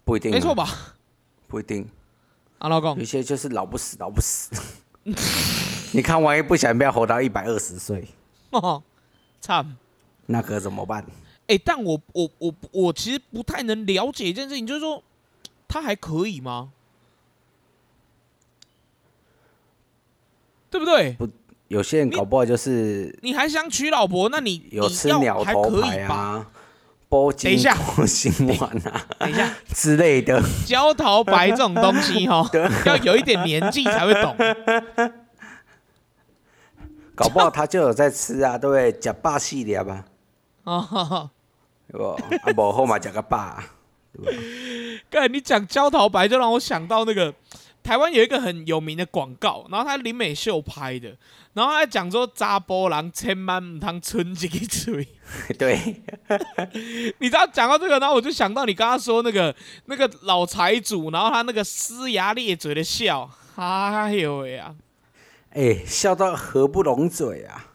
[0.04, 0.34] 不一定、啊。
[0.34, 0.56] 没错？
[0.56, 0.68] 吧？
[1.48, 1.88] 不一定，
[2.60, 4.52] 啊，老公有，些就是老不死，老不死。
[5.94, 8.08] 你看，万一不小心不要活到一百二十岁，
[8.52, 8.84] 哦，
[9.40, 9.78] 惨。
[10.26, 11.06] 那可怎么办？
[11.48, 15.02] 哎、但我我我我其实不太能了解一件事情，就是说
[15.66, 16.72] 他还可以吗？
[20.70, 21.14] 对不对？
[21.14, 21.30] 不
[21.70, 26.16] 有些人搞不好就是你还想娶老婆，那你有吃鸟头牌以吧？
[26.16, 26.52] 啊、
[27.10, 30.42] 波金等一下过新丸啊等一下，之类的。
[30.66, 32.50] 焦桃白这种东西哈，
[32.86, 34.36] 要有一点年纪才会懂。
[37.16, 38.92] 搞不好他就有在吃啊，对不对？
[38.92, 40.06] 假霸系列吧，
[40.66, 41.30] 哦，
[41.92, 42.04] 不？
[42.10, 42.18] 啊，
[42.56, 43.64] 无后嘛假个霸，
[45.10, 47.34] 干你讲焦桃白，就让我想到那个
[47.88, 51.16] 台湾有一个很有名的广告，然后他林美秀拍的，
[51.54, 55.08] 然后他在讲说扎波郎千万唔通春一个嘴。
[55.58, 56.04] 对，
[57.20, 64.76] 你知道讲到这个，然后我就想到你刚刚说那个那个老财主，然后他那个呲牙咧嘴的笑，哎呦喂啊！
[65.52, 67.68] 哎、笑到合不拢嘴啊！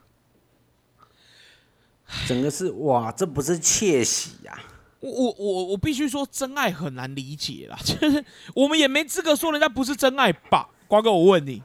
[2.29, 4.72] 整个是哇，这不是窃喜呀、我
[5.11, 10.69] 我我我必须说，真爱很难理解啦， 就是我们也没资格说人家不是真爱吧？
[10.87, 11.62] 瓜哥，我问你，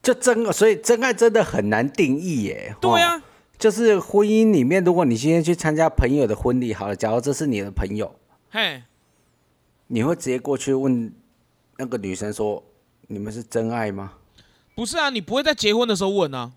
[0.00, 2.76] 就真，所以真爱真的很难定义耶。
[2.80, 3.22] 对啊哦，，
[3.58, 8.14] 就是婚姻里面，如果你今天去参加朋友的婚礼，好了，假如这是你的朋友，
[8.50, 8.84] 嘿，
[9.88, 11.12] 你会直接过去问
[11.78, 12.62] 那个女生说
[13.08, 14.12] ：“你们是真爱吗
[14.76, 16.52] 不是啊，你不会在结婚的时候问啊。？”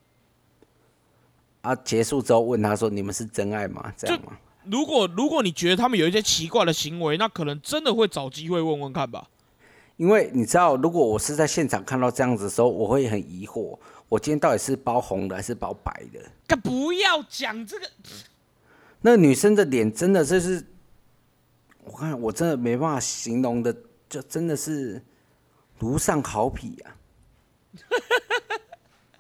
[1.62, 4.38] 啊，结束之后问他说：“你们是真爱吗？”这样吗？
[4.66, 9.30] 如果如果你觉得他们有一些奇怪的行为，那可能真的会找机会问问看吧。
[9.98, 13.78] 因为你知道，如果我是在现场看到这样子的时候，我会很疑惑，
[14.10, 16.20] 我今天到底是包红的还是包白的？
[16.48, 17.88] 干不要讲这个，
[19.02, 20.66] 那女生的脸真的就是，
[21.84, 23.76] 我看我真的没办法形容的，
[24.10, 25.02] 就真的是
[25.78, 26.96] 如上好比啊！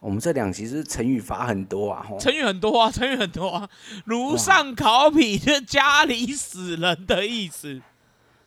[0.04, 3.70] 我们这两集是成语法很多啊，吼，成语很多啊， 成语很多啊，
[4.04, 7.82] 如上考妣就是家里死人的意思。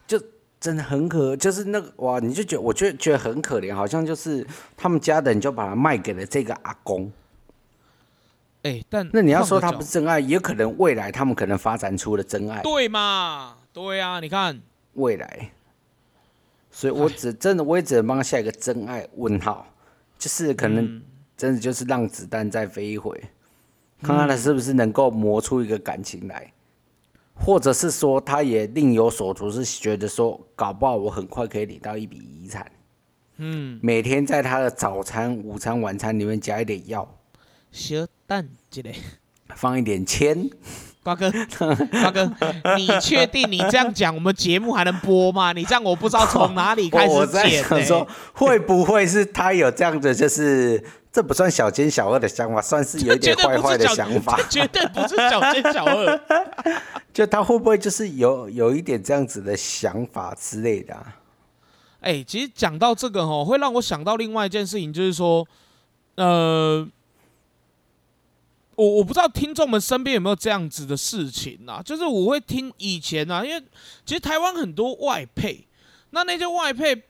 [0.07, 0.23] 就
[0.61, 7.11] 真的很可，就是那个哇，你就觉得我觉得觉得很可怜，好像就是他们家的人就把它卖给了这个阿公。
[8.62, 12.61] 哎、但那你要说他不是真爱，也有可能未来他们可能发展出了真爱。
[12.62, 13.57] 对嘛？
[13.73, 14.61] 对啊，你看，
[14.95, 15.53] 未来，
[16.71, 19.66] 所以我只真的我也只能帮他下一个真爱问号，
[20.19, 21.03] 就是可能嗯
[21.37, 23.20] 真的就是让子弹再飞一回，
[24.03, 26.53] 看看他是不是能够磨出一个感情来，
[27.35, 32.70] 或者是说他也另有所图，是觉得说搞不好我很快可以领到一笔遗产，
[33.37, 37.18] 嗯，每天在他的早餐、午餐、晚餐里面加一点药，
[37.70, 38.94] 小蛋之类。
[39.55, 40.51] 放一点铅，
[41.05, 41.31] 瓜哥，
[41.92, 42.29] 瓜哥，
[42.77, 45.53] 你确定你这样讲，我们节目还能播吗？
[45.53, 50.83] 你这样我不知道从哪里开我我在始剪、想说。，会不会是他有这样的，就是
[51.16, 54.37] 这不算小奸小恶的想法，算是有一点坏坏的想法。
[54.50, 56.20] 这 绝对不是小奸小恶。
[57.11, 61.16] 就他会不会就是有有一点这样子的想法之类的、啊？
[62.00, 65.48] 哎、其实讲到这个哦，会让我想到另外一件事情，就是说，
[66.16, 66.87] 呃，
[68.74, 73.64] 我我不知道听众们身边有没有这样子的事情啊，就是我会听以前啊，因为
[74.05, 75.66] 其实台湾很多外配，
[76.11, 77.05] 那那些外配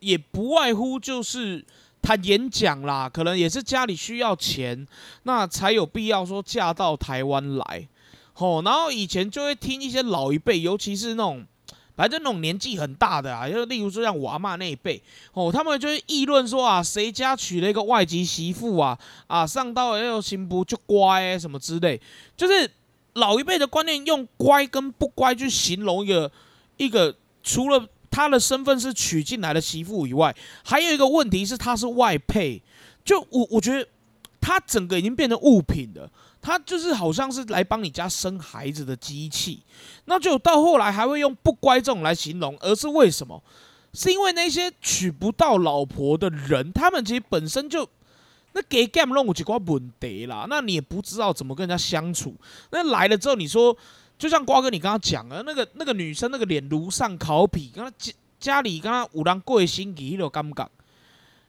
[0.00, 1.64] 也不外乎就是
[2.06, 4.86] 谈演讲啦，可能也是家里需要钱，
[5.24, 7.88] 那才有必要说嫁到台湾来。
[8.36, 11.44] 哦，然后以前就会听一些老一辈，尤其是那种，
[11.96, 22.00] 反正那种年纪很大的啊，就例如说像我阿妈那一辈，哦，他们就会议论说啊，谁家娶了一个外籍媳妇啊，啊，上到要新不就乖、什么之类，
[22.36, 22.70] 就是
[23.14, 26.30] 老一辈的观念用乖跟不乖去形容一个
[26.76, 32.62] 一个除了他的身份是娶进来的媳妇以外，还有一个问题是他是外配，
[33.04, 33.86] 就我我觉得
[34.40, 36.10] 他整个已经变成物品了。
[36.40, 39.62] 他就是好像是来帮你家生孩子的机器，
[40.06, 43.42] 那就到后来还会用不乖这种来形容，而是为什么？
[43.92, 47.86] 是因为那些娶不到老婆的人，他们其实本身就
[48.52, 52.34] 那给 game 弄几挂问题啦，那你也不知道怎么跟人家相处。
[52.70, 53.76] 那来了之后，你说
[54.18, 60.66] 就像瓜哥你刚刚讲的，那个那个女生那个脸如上烤皮，跟他家家里跟他五郎贵心仪都尴尬。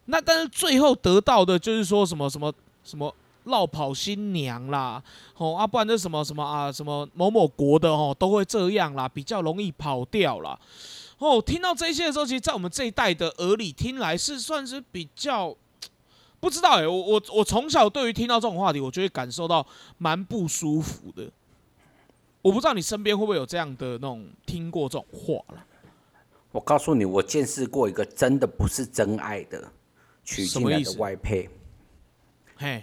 [0.05, 2.53] 那但是最后得到的就是说什么什么
[2.83, 3.13] 什么。
[3.47, 5.01] 绕跑新娘啦，
[5.37, 10.59] 哦啊，不然这什么什么啊，什么某某国的哦，都会这样啦，比较容易跑掉啦。
[11.17, 15.55] 哦，听到这些的时候，其实，在我们这一代的耳里听来是算是比较
[16.41, 19.65] 不知道哎、我我我从小对于听到这种话题，我就会感受到
[19.97, 21.31] 蛮不舒服的。
[22.47, 25.65] 我不知道你身边会不会有这样的那种听过这种话了？
[26.53, 29.69] 我告诉你，我见识过一个真的不是真爱的
[30.23, 31.49] 娶进来的外配。
[32.55, 32.81] 嘿，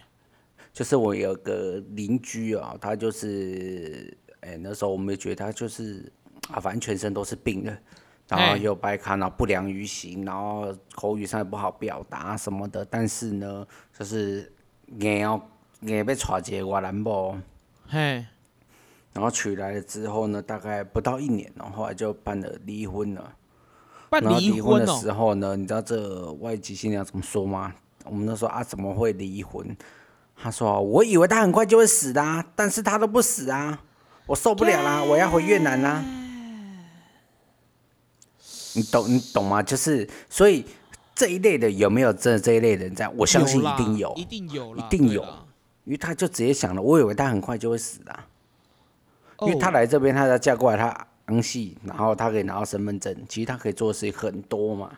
[0.70, 6.12] 就是我有个邻居啊，他就是，哎、那时候我们觉得他就是
[6.50, 7.70] 啊，反正全身都是病的，
[8.28, 13.66] 然后哎又白看到不良于行，然后口语上也不好表达什么的，但是呢，
[13.98, 14.52] 就是
[14.98, 15.50] 硬要
[15.80, 17.40] 硬被娶一个外男婆，
[17.88, 18.24] 嘿，
[19.14, 23.32] 然后娶来了之后呢，大概不到一年然，后来就办了离婚了。
[24.10, 27.72] 办然后离离婚的哦，时候呢，你知道这外籍新娘怎么说吗？
[28.04, 29.74] 我们那时候啊，怎么会离婚？
[30.36, 33.80] 他说：“我以为他很快就会死的、啊，但是他都不死啊，
[34.26, 36.04] 我受不了啦，我要回越南啦。”
[38.76, 39.62] 你懂你懂吗？
[39.62, 40.66] 就是所以
[41.14, 43.08] 这一类的有没有真的这一类人在？
[43.10, 45.22] 我相信一定有，一定有，一定有
[45.84, 48.26] 因为他就直接想了，我以为他很快就会死的啊、
[49.40, 54.92] 因为哦他来这边，他要嫁过来，他昂系，然后他可以拿到身份证，其实他可以做的事情很多嘛。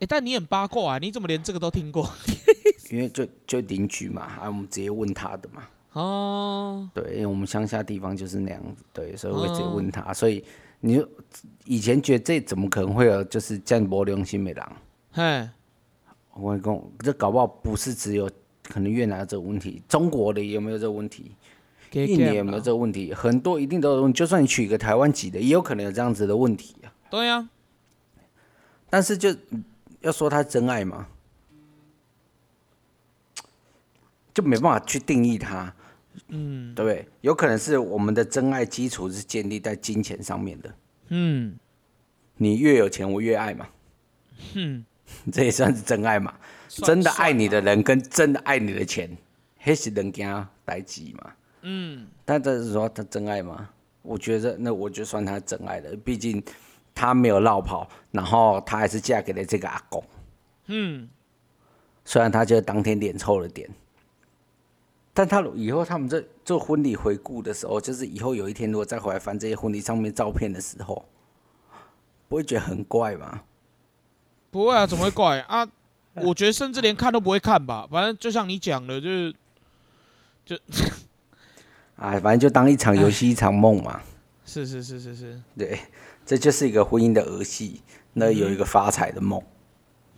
[0.00, 2.08] 哎、但你很八卦啊，你怎么连这个都听过？
[2.90, 5.62] 因为就就邻居嘛，啊，我们直接问他的嘛。
[5.92, 10.12] 哦，对，因为我们乡下地方就是那样子，对，所以我会直接问哦他。
[10.12, 10.44] 所以
[10.80, 11.08] 你就
[11.64, 14.66] 以前觉得这怎么可能会有就是这样没良心的人？
[15.12, 15.48] 嘿，
[16.34, 18.28] 我跟你讲，这搞不好不是只有
[18.64, 21.32] 可能越南有这个问题，中国的有没有这个问题？
[21.92, 23.12] 给印尼有没有这个问题？
[23.12, 24.18] 很多一定都有问题。
[24.18, 26.88] 就算你娶一个台湾籍的，也有可能有这样子的问题啊。
[27.10, 27.46] 对呀、
[28.88, 29.36] 但是就
[30.00, 31.06] 要说他真爱嘛，
[34.32, 35.74] 就没办法去定义他。
[36.28, 37.06] 嗯对不对？
[37.20, 40.74] 有可能是我们的真爱基础是建立在金钱上面的。
[41.08, 41.58] 嗯
[42.38, 43.68] 你越有钱，我越爱嘛，
[44.54, 44.84] 哼，
[45.30, 46.34] 这也算是真爱嘛。
[46.68, 49.14] 真的爱你的人跟真的爱你的钱，
[49.58, 51.32] 还是人家代志嘛。
[51.62, 53.70] 嗯，但这是说他真爱吗？
[54.02, 56.42] 我觉得那我就算他真爱了，毕竟
[56.94, 60.02] 他没有绕跑，然后他还是嫁给了这个阿公。
[60.66, 61.08] 嗯，
[62.04, 63.70] 虽然他就当天脸臭了点，
[65.14, 71.04] 但他以后他们在做婚礼回顾的时候，就是以后有一天如果再回来翻这些婚礼上面照片的时候，
[72.28, 73.42] 不会觉得很怪吗？
[74.50, 75.66] 不会啊，怎么会怪啊？
[76.14, 79.34] 我觉得甚至连看都不会看吧，反正就像你讲的，就是
[82.02, 84.00] 啊，反正就当一场游戏一场梦嘛。
[84.44, 85.78] 是是是是是，对，
[86.26, 87.80] 这就是一个婚姻的儿戏，
[88.14, 89.40] 那有一个发财的梦。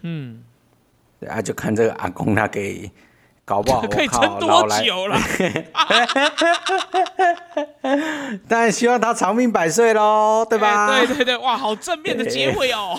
[0.01, 0.43] 嗯，
[1.21, 2.91] 对啊，就看这个阿公他可以
[3.45, 5.21] 搞不好， 可以撑多，久了？
[8.49, 10.87] 当然希望他长命百岁喽，对吧？
[10.91, 12.99] 哎对对对，哇，好正面的结尾哦。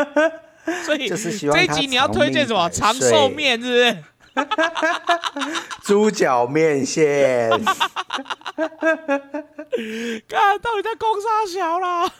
[0.84, 2.68] 所以就是希望这一集你要推荐什么？
[2.70, 3.96] 长寿面是不是？
[5.82, 7.50] 猪脚面线，
[10.28, 12.10] 看到底在攻杀小啦？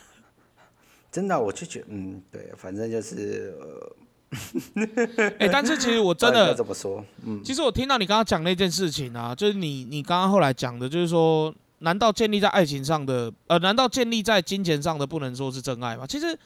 [1.10, 3.96] 真的，我就觉得，嗯，对，反正就是，呃
[5.38, 16.04] 哎、但是其实我真的怎么说，嗯，其实我听到你刚刚讲那件事情啊，就是你你刚刚后来讲的，就是说，难道建立在爱情上的，呃，难道建立在金钱上的不能说是真爱吗？
[16.04, 16.36] 其实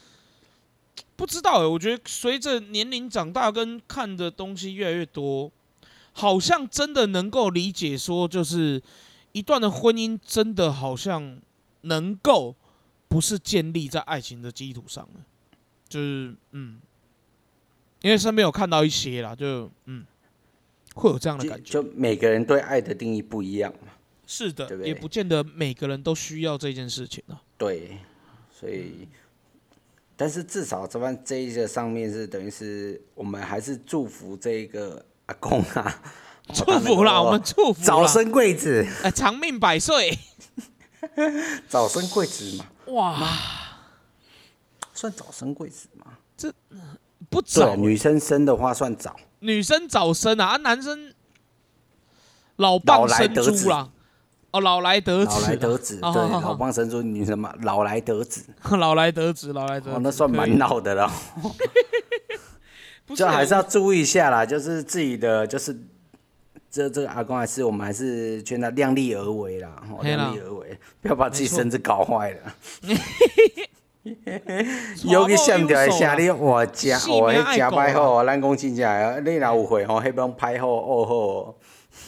[1.17, 5.51] 不知道哎，我觉得随着年龄长大，跟看的东西越来越多，
[6.19, 8.83] 好像真的能够理解说，就是
[9.31, 11.41] 一段的婚姻真的好像
[11.83, 12.57] 能够
[13.07, 15.21] 不是建立在爱情的基础上了，
[15.89, 16.81] 就是嗯，
[18.03, 20.05] 因为身边有看到一些啦，就嗯，
[20.97, 21.75] 会有这样的感觉。
[21.75, 23.93] 就每个人对爱的定义不一样嘛。
[24.27, 27.41] 是的，对不对也不见得每个人都需要这件事情啊。
[27.57, 27.97] 对，
[28.53, 29.07] 所以，
[30.17, 36.03] 但是至少这番这一个上面是等于是我们还是祝福这一个阿公啊，
[36.53, 40.19] 祝福啦，我们祝福早生贵子，呃，长命百岁。
[41.69, 43.29] 早生贵子嘛，哇，
[44.93, 46.13] 算早生贵子吗？
[46.37, 46.53] 这？
[47.31, 51.13] 不早，，女生生的话算早，女生早生啊，啊，男生
[52.57, 53.65] 老蚌老来生得子。
[53.65, 53.91] 珠啦。
[54.51, 55.31] 哦，老来得子。
[55.31, 61.13] 啊，老来得子，对，老蚌生珠，女生嘛，老来得子，老来得子，老来得那算蛮老的了，
[63.09, 65.77] 不是就还是要注意一下啦，就是自己的，就是
[66.71, 72.55] 这这个阿公还是我们还是劝他量力而为啦，哦量力而为，不要把自己身子搞坏了。
[75.05, 81.55] 有 尤其想着会啥，你哇食性哦，命迄食爱顾啊歹好，咱讲真正的，你若有会吼，迄帮歹好恶好哦。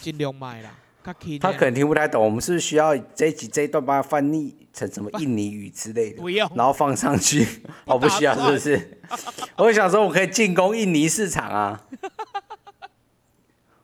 [0.01, 0.69] 尽量卖啦，
[1.03, 7.45] 他可能听不太懂，我们是需要这一集这一段把它翻译成什么印尼语之类的，不用然后放上去？
[7.85, 8.99] 哦，不需要是不是？
[9.57, 11.83] 我想说，我可以进攻印尼市场啊。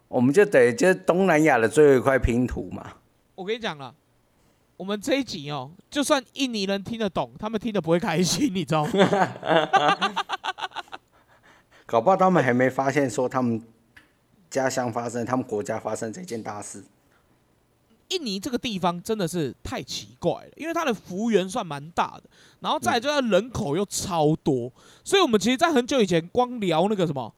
[0.08, 2.94] 我们就得就是东南亚的最后一块拼图嘛。
[3.36, 3.94] 我跟你讲了，
[4.78, 8.92] 我们这一集哦，就算印尼人听得懂，他们听得不会开心，你知道吗？
[11.86, 13.62] 搞不好他们还没发现说他们
[14.50, 16.84] 家乡发生、他们国家发生这件大事。
[18.10, 22.24] 印尼这个地方真的是太奇怪了，因为它的幅员算蛮大的，
[22.62, 24.72] 然后再来就它人口又超多，
[25.04, 27.34] 所以我们其实，在很久以前光聊那个什么，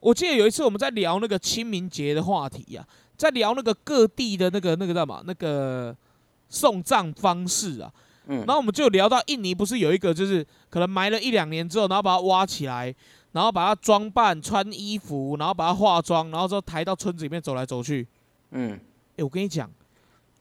[0.00, 2.86] 我记得有一次我们在聊那个清明节的话题呀、
[3.16, 5.96] 在聊那个各地的那个那个叫什么那个
[6.48, 7.90] 送葬方式啊，
[8.26, 8.38] 嗯。
[8.38, 12.94] 然后我们就聊到印尼不是有一个就是可能埋了一两年之后，然后把它挖起来，
[13.32, 18.06] 然后把它装扮穿衣服，然后把它化妆，然后之后抬到村子里面走来走去，
[18.50, 18.78] 嗯，
[19.16, 19.70] 哎、我跟你讲，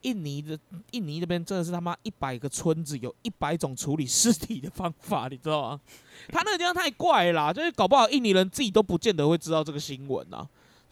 [0.03, 0.57] 印尼的
[0.91, 5.79] 印尼那边真的是他妈一百个村子有一百种处理尸体的方法，你知道吗？
[6.31, 10.47] 他那个地方太怪了啦，就是搞不好印尼人自己都不见得会知道这个新闻啊。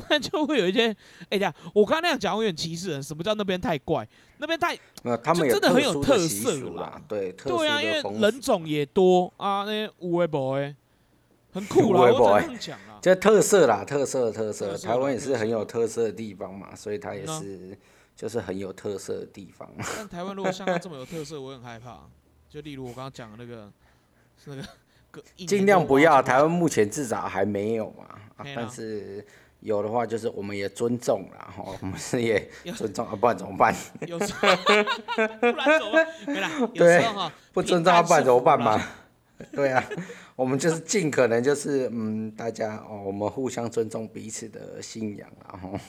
[0.10, 0.96] 但就会有一些，
[1.30, 3.04] 哎、呀，我刚刚那样讲，我有点歧视人。
[3.04, 4.08] 什么叫那边太怪？
[4.40, 4.76] 那边太
[5.24, 10.76] 他们真的很有特色啦，对，特对啊，因为人种也多啊，那些无为博哎，
[11.54, 12.98] 很酷啦，我只能这样讲啊。
[13.00, 17.78] 这特色啦，特色特色，特色台湾也是很有特色的地方嘛，所以它也嗯啊是
[18.22, 19.68] 就是很有特色的地方。
[19.98, 22.02] 但台湾如果像他这么有特色，我很害怕。
[22.48, 23.68] 就例如我刚刚讲的那个，
[24.38, 24.62] 是那个
[25.10, 28.06] 个尽量不要，台湾目前至少还没有嘛，
[28.56, 29.26] 但是
[29.62, 32.48] 有的话就是我们也尊重啦，哈，我们是也
[32.78, 33.76] 尊重啊，不然怎么办？
[34.06, 34.50] 有时候
[35.40, 36.08] 不然怎么办？
[36.76, 37.04] 对
[37.54, 38.80] 不尊重他，不然怎么办嘛？
[39.54, 39.84] 对啊，
[40.36, 45.80] 我们就是尽可能就是嗯，大家哦，我们互相尊重彼此的信仰啊，吼。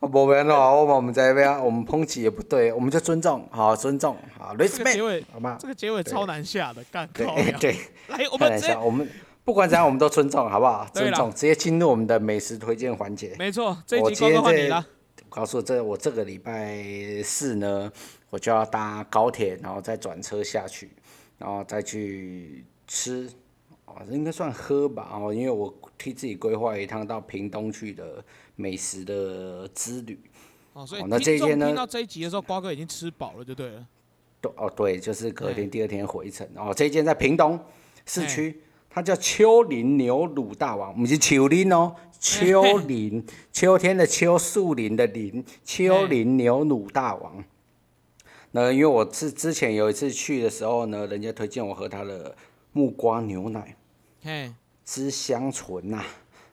[0.08, 5.56] 不然的话，我们在边我们抨击也不对，我们就尊重，好尊重，好 respect，尾，好吗？
[5.58, 7.56] 这个结尾超难下的，干对靠呀！
[7.60, 7.76] 对，
[8.08, 9.08] 来， 我们直接开玩笑，我们
[9.44, 10.86] 不管怎样，我们都尊重，好不好？
[10.92, 13.34] 尊重，直接进入我们的美食推荐环节。
[13.38, 14.86] 没错，这我一集光今天这哥换你了。
[15.30, 16.84] 告诉这我这个礼拜
[17.24, 17.90] 四呢，
[18.30, 20.90] 我就要搭高铁，然后再转车下去，
[21.38, 23.28] 然后再去吃，
[23.84, 28.24] 哦，这应该算喝吧，哦，因为我替自己规划一趟到屏东去的
[28.56, 30.18] 美食的之旅。
[30.72, 33.86] 哦，所以哦那这听一天呢听到这一集的时候，瓜哥已经吃饱了，就对了。
[34.40, 36.46] 对哦，对，就是隔天哎第二天回程。
[36.56, 37.58] 哦，这一间在屏东
[38.06, 38.60] 市区，
[38.90, 47.44] 它叫丘陵牛乳大王，不是丘陵哦，丘陵，秋天的秋，树林的林，丘陵牛乳大王。
[48.56, 52.32] 那因为我是之前有一次去的时候呢，人家推荐我喝他的
[52.70, 53.76] 木瓜牛奶，
[54.22, 54.52] 嘿，
[54.84, 56.04] 之香醇呐、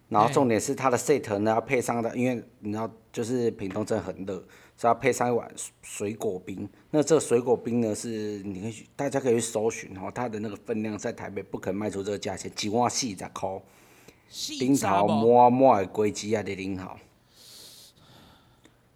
[0.09, 4.33] 然后重点是它的 set 呢要配上的，因为你知道就是屏东真的很热，
[4.75, 5.47] 所以要配上一碗
[5.83, 6.67] 水果冰。
[6.89, 13.61] 那这个水果冰呢是你可以去大家可以去搜寻哦，它的那个分量在台北不可能卖出这个价钱，几万四十块，
[14.27, 15.09] 细顶头渣不？
[15.09, 16.97] 满满的果汁啊，你顶好，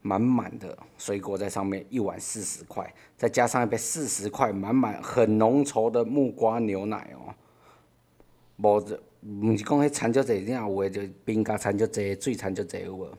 [0.05, 7.33] 满满的水果在上面，一碗四十块，再加上一杯四十块满满很浓稠的木瓜牛奶哦。
[8.57, 13.09] 无这，毋是讲迄掺就济，你若有诶就冰加掺就济，水掺就济有无？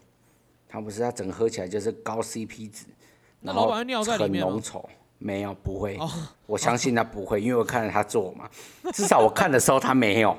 [0.68, 2.86] 他不是它整个喝起来就是高 CP 值，
[3.40, 4.84] 然后很浓稠。
[5.18, 5.96] 没有，不会。
[5.96, 6.08] 哦
[6.46, 8.48] 我相信他不会，因为我看着他做嘛。
[8.92, 10.38] 至少我看的时候他没有，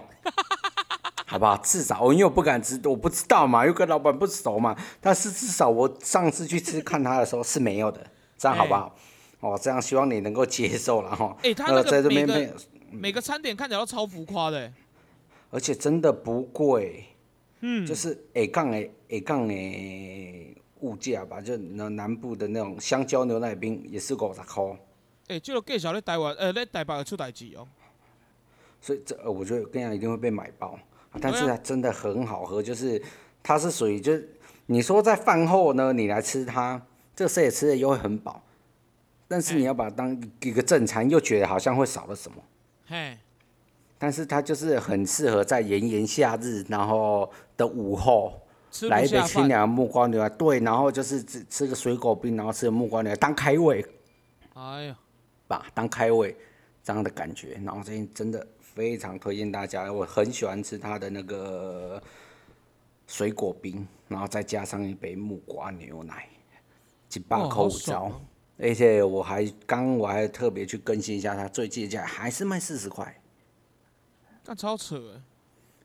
[1.29, 1.57] 好不好？
[1.57, 4.73] 至少我因为我不敢知，我不知道嘛，又跟老板不熟嘛。
[5.01, 7.99] 但是至少我上次去吃看他的时候是没有的，
[8.37, 8.95] 这样好不好？
[9.41, 11.35] 哦，这样希望你能够接受了哈。
[11.43, 12.53] 哎、他那在这边个每个
[12.89, 14.71] 没，每个餐点看起来都超浮夸的、
[15.51, 17.03] 而且真的不贵。
[17.59, 24.63] 嗯，就是下港的下港的物价吧，就南南部的那种香蕉牛奶冰也是五十块，
[25.27, 27.67] 哎、这个介绍在台湾，呃，在台北会出代志哦。
[28.79, 30.79] 所以这呃我觉得这样一定会被买爆，啊
[31.19, 33.01] 但是它真的很好喝，就是
[33.41, 34.29] 它是属于就是
[34.67, 36.81] 你说在饭后呢，你来吃它，
[37.15, 38.41] 这个谁也吃的又会很饱，
[39.27, 42.37] 但是你要把它当一个正餐，又觉得好像会少了什么。
[42.87, 43.17] 嘿，
[43.97, 48.39] 但是它就是很适合在炎炎夏日，然后的午后，
[48.83, 49.21] 来一杯。
[49.23, 53.85] 清凉的木瓜牛奶，对，然后就是吃吃个水果冰，然后吃个木瓜牛奶当开胃。
[54.53, 54.95] 哎呀，
[55.47, 56.35] 吧，当开胃
[56.87, 57.59] 这样的感觉。
[57.65, 62.01] 然后最近真的非常推荐大家，我很喜欢吃它的那个
[63.07, 66.29] 水果冰，然后再加上一杯木瓜牛奶，
[67.09, 67.77] 几百哦好口五招。
[67.77, 68.21] 爽哦
[68.57, 73.21] 而且我还刚我还特别去更新一下，它最近的价还是卖四十块。
[74.45, 75.21] 那超扯哎。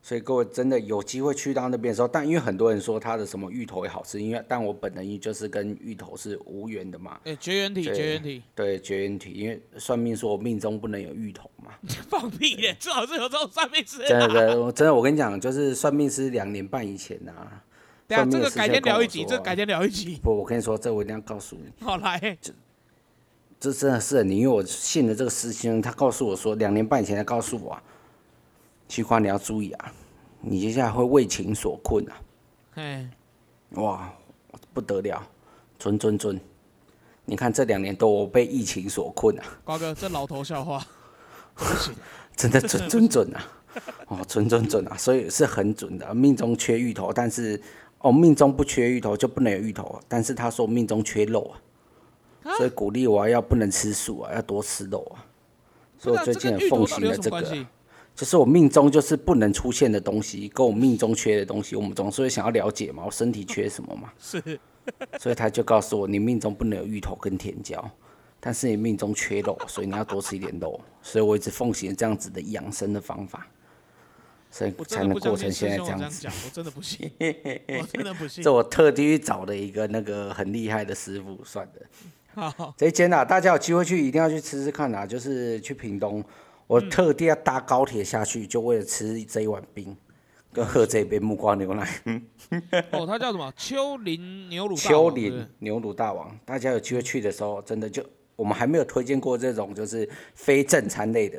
[0.05, 11.71] 所以各位真的有机会去到那边的时候，但因为很多人说他的什么芋头也好吃，因为但我本人就是跟芋头是无缘的嘛，哎、绝缘体，绝缘体，对绝缘体，因为算命说我命中不能有芋头嘛，
[12.11, 12.77] 放屁耶！
[12.81, 13.99] 最好是有这种算命师。
[13.99, 17.63] 真的真的我真的我跟你讲，就是算命师两年半以前啊，
[18.09, 20.19] 等下算命的师这个改天聊一集，这个改天聊一集。
[20.21, 22.37] 不，我跟你说，这我一定要告诉你，好来，
[23.61, 27.83] 这真的是你，因为我信了这个师兄，他告诉我说，两年半以前他告诉我、啊，
[28.93, 29.91] 西瓜你要注意啊，
[30.43, 32.21] 你接下来会为情所困啊。
[32.75, 33.09] 哎，
[33.71, 34.13] 哇，
[34.75, 35.27] 不得了，
[35.79, 36.39] 准准准！
[37.25, 40.87] 你看这两年多我被疫情所困啊，瓜哥，这老头笑话。
[42.37, 43.49] 真的准准准啊！
[44.09, 44.95] 哦，准准准啊！
[44.99, 47.59] 所以是很准的，命中缺芋头，但是
[48.01, 51.51] 哦，命中不缺芋头就不能有芋头，但是他说命中缺肉
[52.45, 55.25] 啊，所以鼓励我要不能吃素啊，要多吃肉啊。
[55.99, 57.71] 所以我最近很奉行了这个啊，
[58.15, 64.13] 就是我命中就是不能出现的东西，跟我命中缺的东西，我们总是会想要了解嘛，我身体缺什么嘛。
[64.19, 64.61] 是，
[65.19, 67.91] 所以他就告诉我，你命中不能有芋头跟甜椒，
[68.39, 70.79] 但是你命中缺肉，所以你要多吃一点肉。
[71.01, 73.47] 所以我一直奉行这样子的养生的方法，
[74.51, 76.29] 所以才能过成现在这样子。
[76.29, 78.53] 我真的不信，我真的不信这。
[78.53, 81.81] 我特地去找了一个那个很厉害的师傅算的。
[82.35, 85.05] 好，这一间啊，大家有机会去一定要去吃吃看啊！
[85.07, 86.25] 就是去屏东，
[86.73, 89.95] 我嗯特地要搭高铁下去，就为了吃这一碗冰，
[90.55, 91.87] 跟喝这一杯木瓜牛奶。
[92.93, 93.53] 哦，它叫什么？
[93.59, 98.03] 丘陵牛乳大丘王对不陵牛乳大王，大家有机会去的时候，真的就
[98.37, 101.39] 我们还没有推荐过这种就是非正餐类的，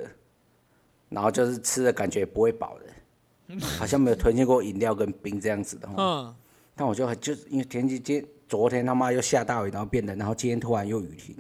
[1.10, 5.90] 然后就是吃的感觉不会饱的， 好像没有推荐过饮料跟冰这样子的。
[5.98, 6.36] 嗯，
[6.76, 11.36] 但我就很就是因为天气今昨天他妈又下大雨，然后变冷，然后今天突然又雨停，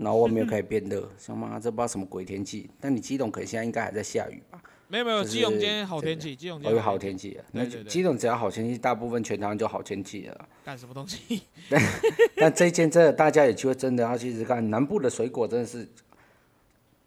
[0.00, 2.68] 然后外面又开始变热，他妈这不知道什么鬼天气。
[2.80, 4.60] 但你基隆可能现在应该还在下雨吧？
[4.88, 10.48] 没有没有，就是基隆今天好天气，基隆今有好天气了，那基隆只要好天气，大部分全台湾就好天气了。
[10.64, 11.42] 干什么东西？
[12.36, 14.68] 但这一间真的，大家有机会真的要去吃看。
[14.68, 15.86] 南部的水果真的是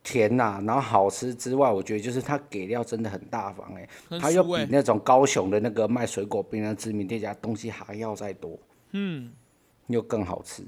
[0.02, 8.58] 甜呐、然后好吃之外，我觉得就是它给料真的很大方哎、很它又比那种高雄的那个卖水果冰的知名店家东西还要再多，
[8.92, 9.32] 嗯，
[9.88, 10.64] 又更好吃。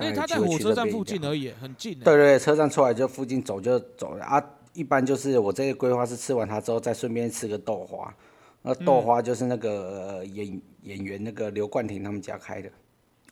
[0.00, 2.04] 因为他在火车站附近而已，很近欸。
[2.04, 4.42] 对对对，车站出来就附近走就走了啊。
[4.72, 8.14] 一般就是我这个规划是吃完它之后，再顺便吃个豆花。
[8.62, 9.70] 那豆花就是那个、
[10.18, 12.68] 呃演演员那个刘冠廷他们家开的。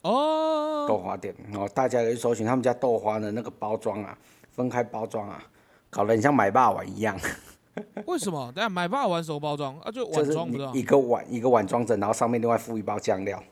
[0.01, 4.17] 哦，豆花店，然后大家可以搜寻他们家豆花的那个包装啊，
[4.51, 5.43] 分开包装啊，
[5.89, 7.19] 搞得很像买霸碗一样，
[8.05, 8.51] 为什么？
[8.55, 13.43] 等下买霸王手包装啊，就就是碗装一个碗一个碗装着，然后上面另外附一包酱料，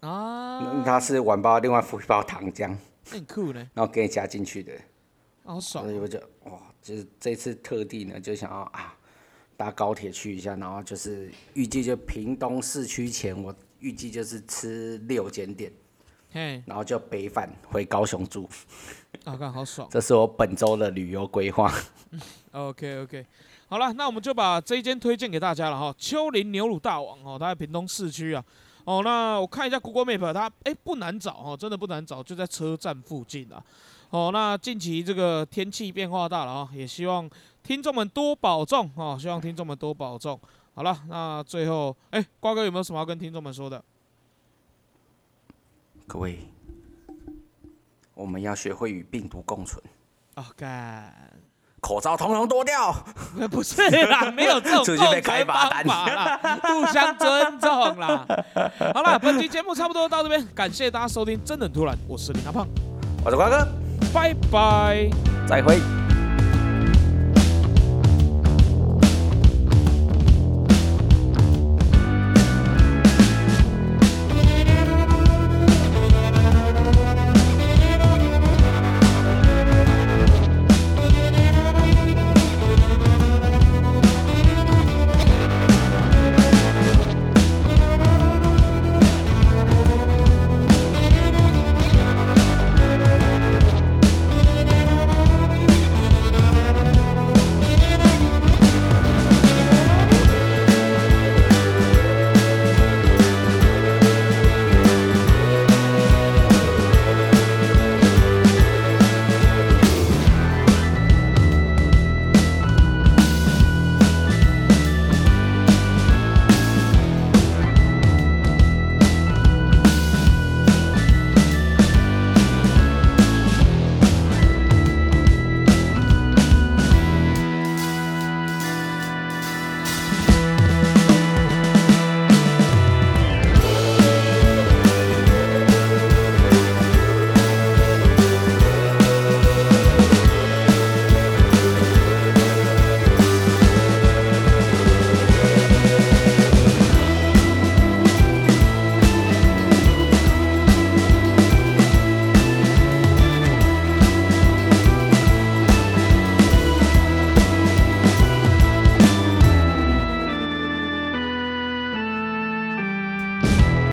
[0.00, 2.74] 啊，嗯它是碗包另外附一包糖浆，
[3.06, 4.72] 那很酷呢，然后给你加进去的，
[5.44, 5.84] 好爽。
[5.84, 8.96] 所以我就哇，就是这次特地呢就想要啊
[9.56, 15.70] 搭高铁去一下，然后就是预计就屏东市区前，我预计就是吃六间店，
[16.32, 18.48] 嘿，然后就北返回高雄住，
[19.24, 19.86] 啊，看好爽。
[19.92, 21.70] 这是我本周的旅游规划。
[22.52, 23.26] OK OK，
[23.68, 28.42] 好了，那我们就把这一间推荐给大家了哈，丘陵牛乳大王哦，它在屏东市区啊。
[28.90, 33.62] 哦，那我看一下 Google Map，它哎、不难找哦，真的不难找，就在车站附近啊。
[34.10, 37.30] 哦，那近期这个天气变化大了啊，也希望
[37.62, 40.40] 听众们多保重哦，希望听众们多保重。
[40.74, 43.80] 好了，那最后哎、瓜哥有没有什么要跟听众们说的？
[46.08, 46.40] 各位，
[48.14, 49.80] 我们要学会与病毒共存，
[50.34, 51.14] 哦，干，
[51.80, 52.94] 口罩通通脱掉。
[53.50, 54.84] 不是啦， 没有这种
[55.24, 58.26] 方法啦， 互相尊重啦。
[58.94, 62.66] 好了，本期节目差不多到这边，感谢大家收听，真的很突然，我是林大胖，
[63.24, 63.66] 我是瓜哥，
[64.12, 65.08] 拜拜。
[65.48, 65.99] 再会。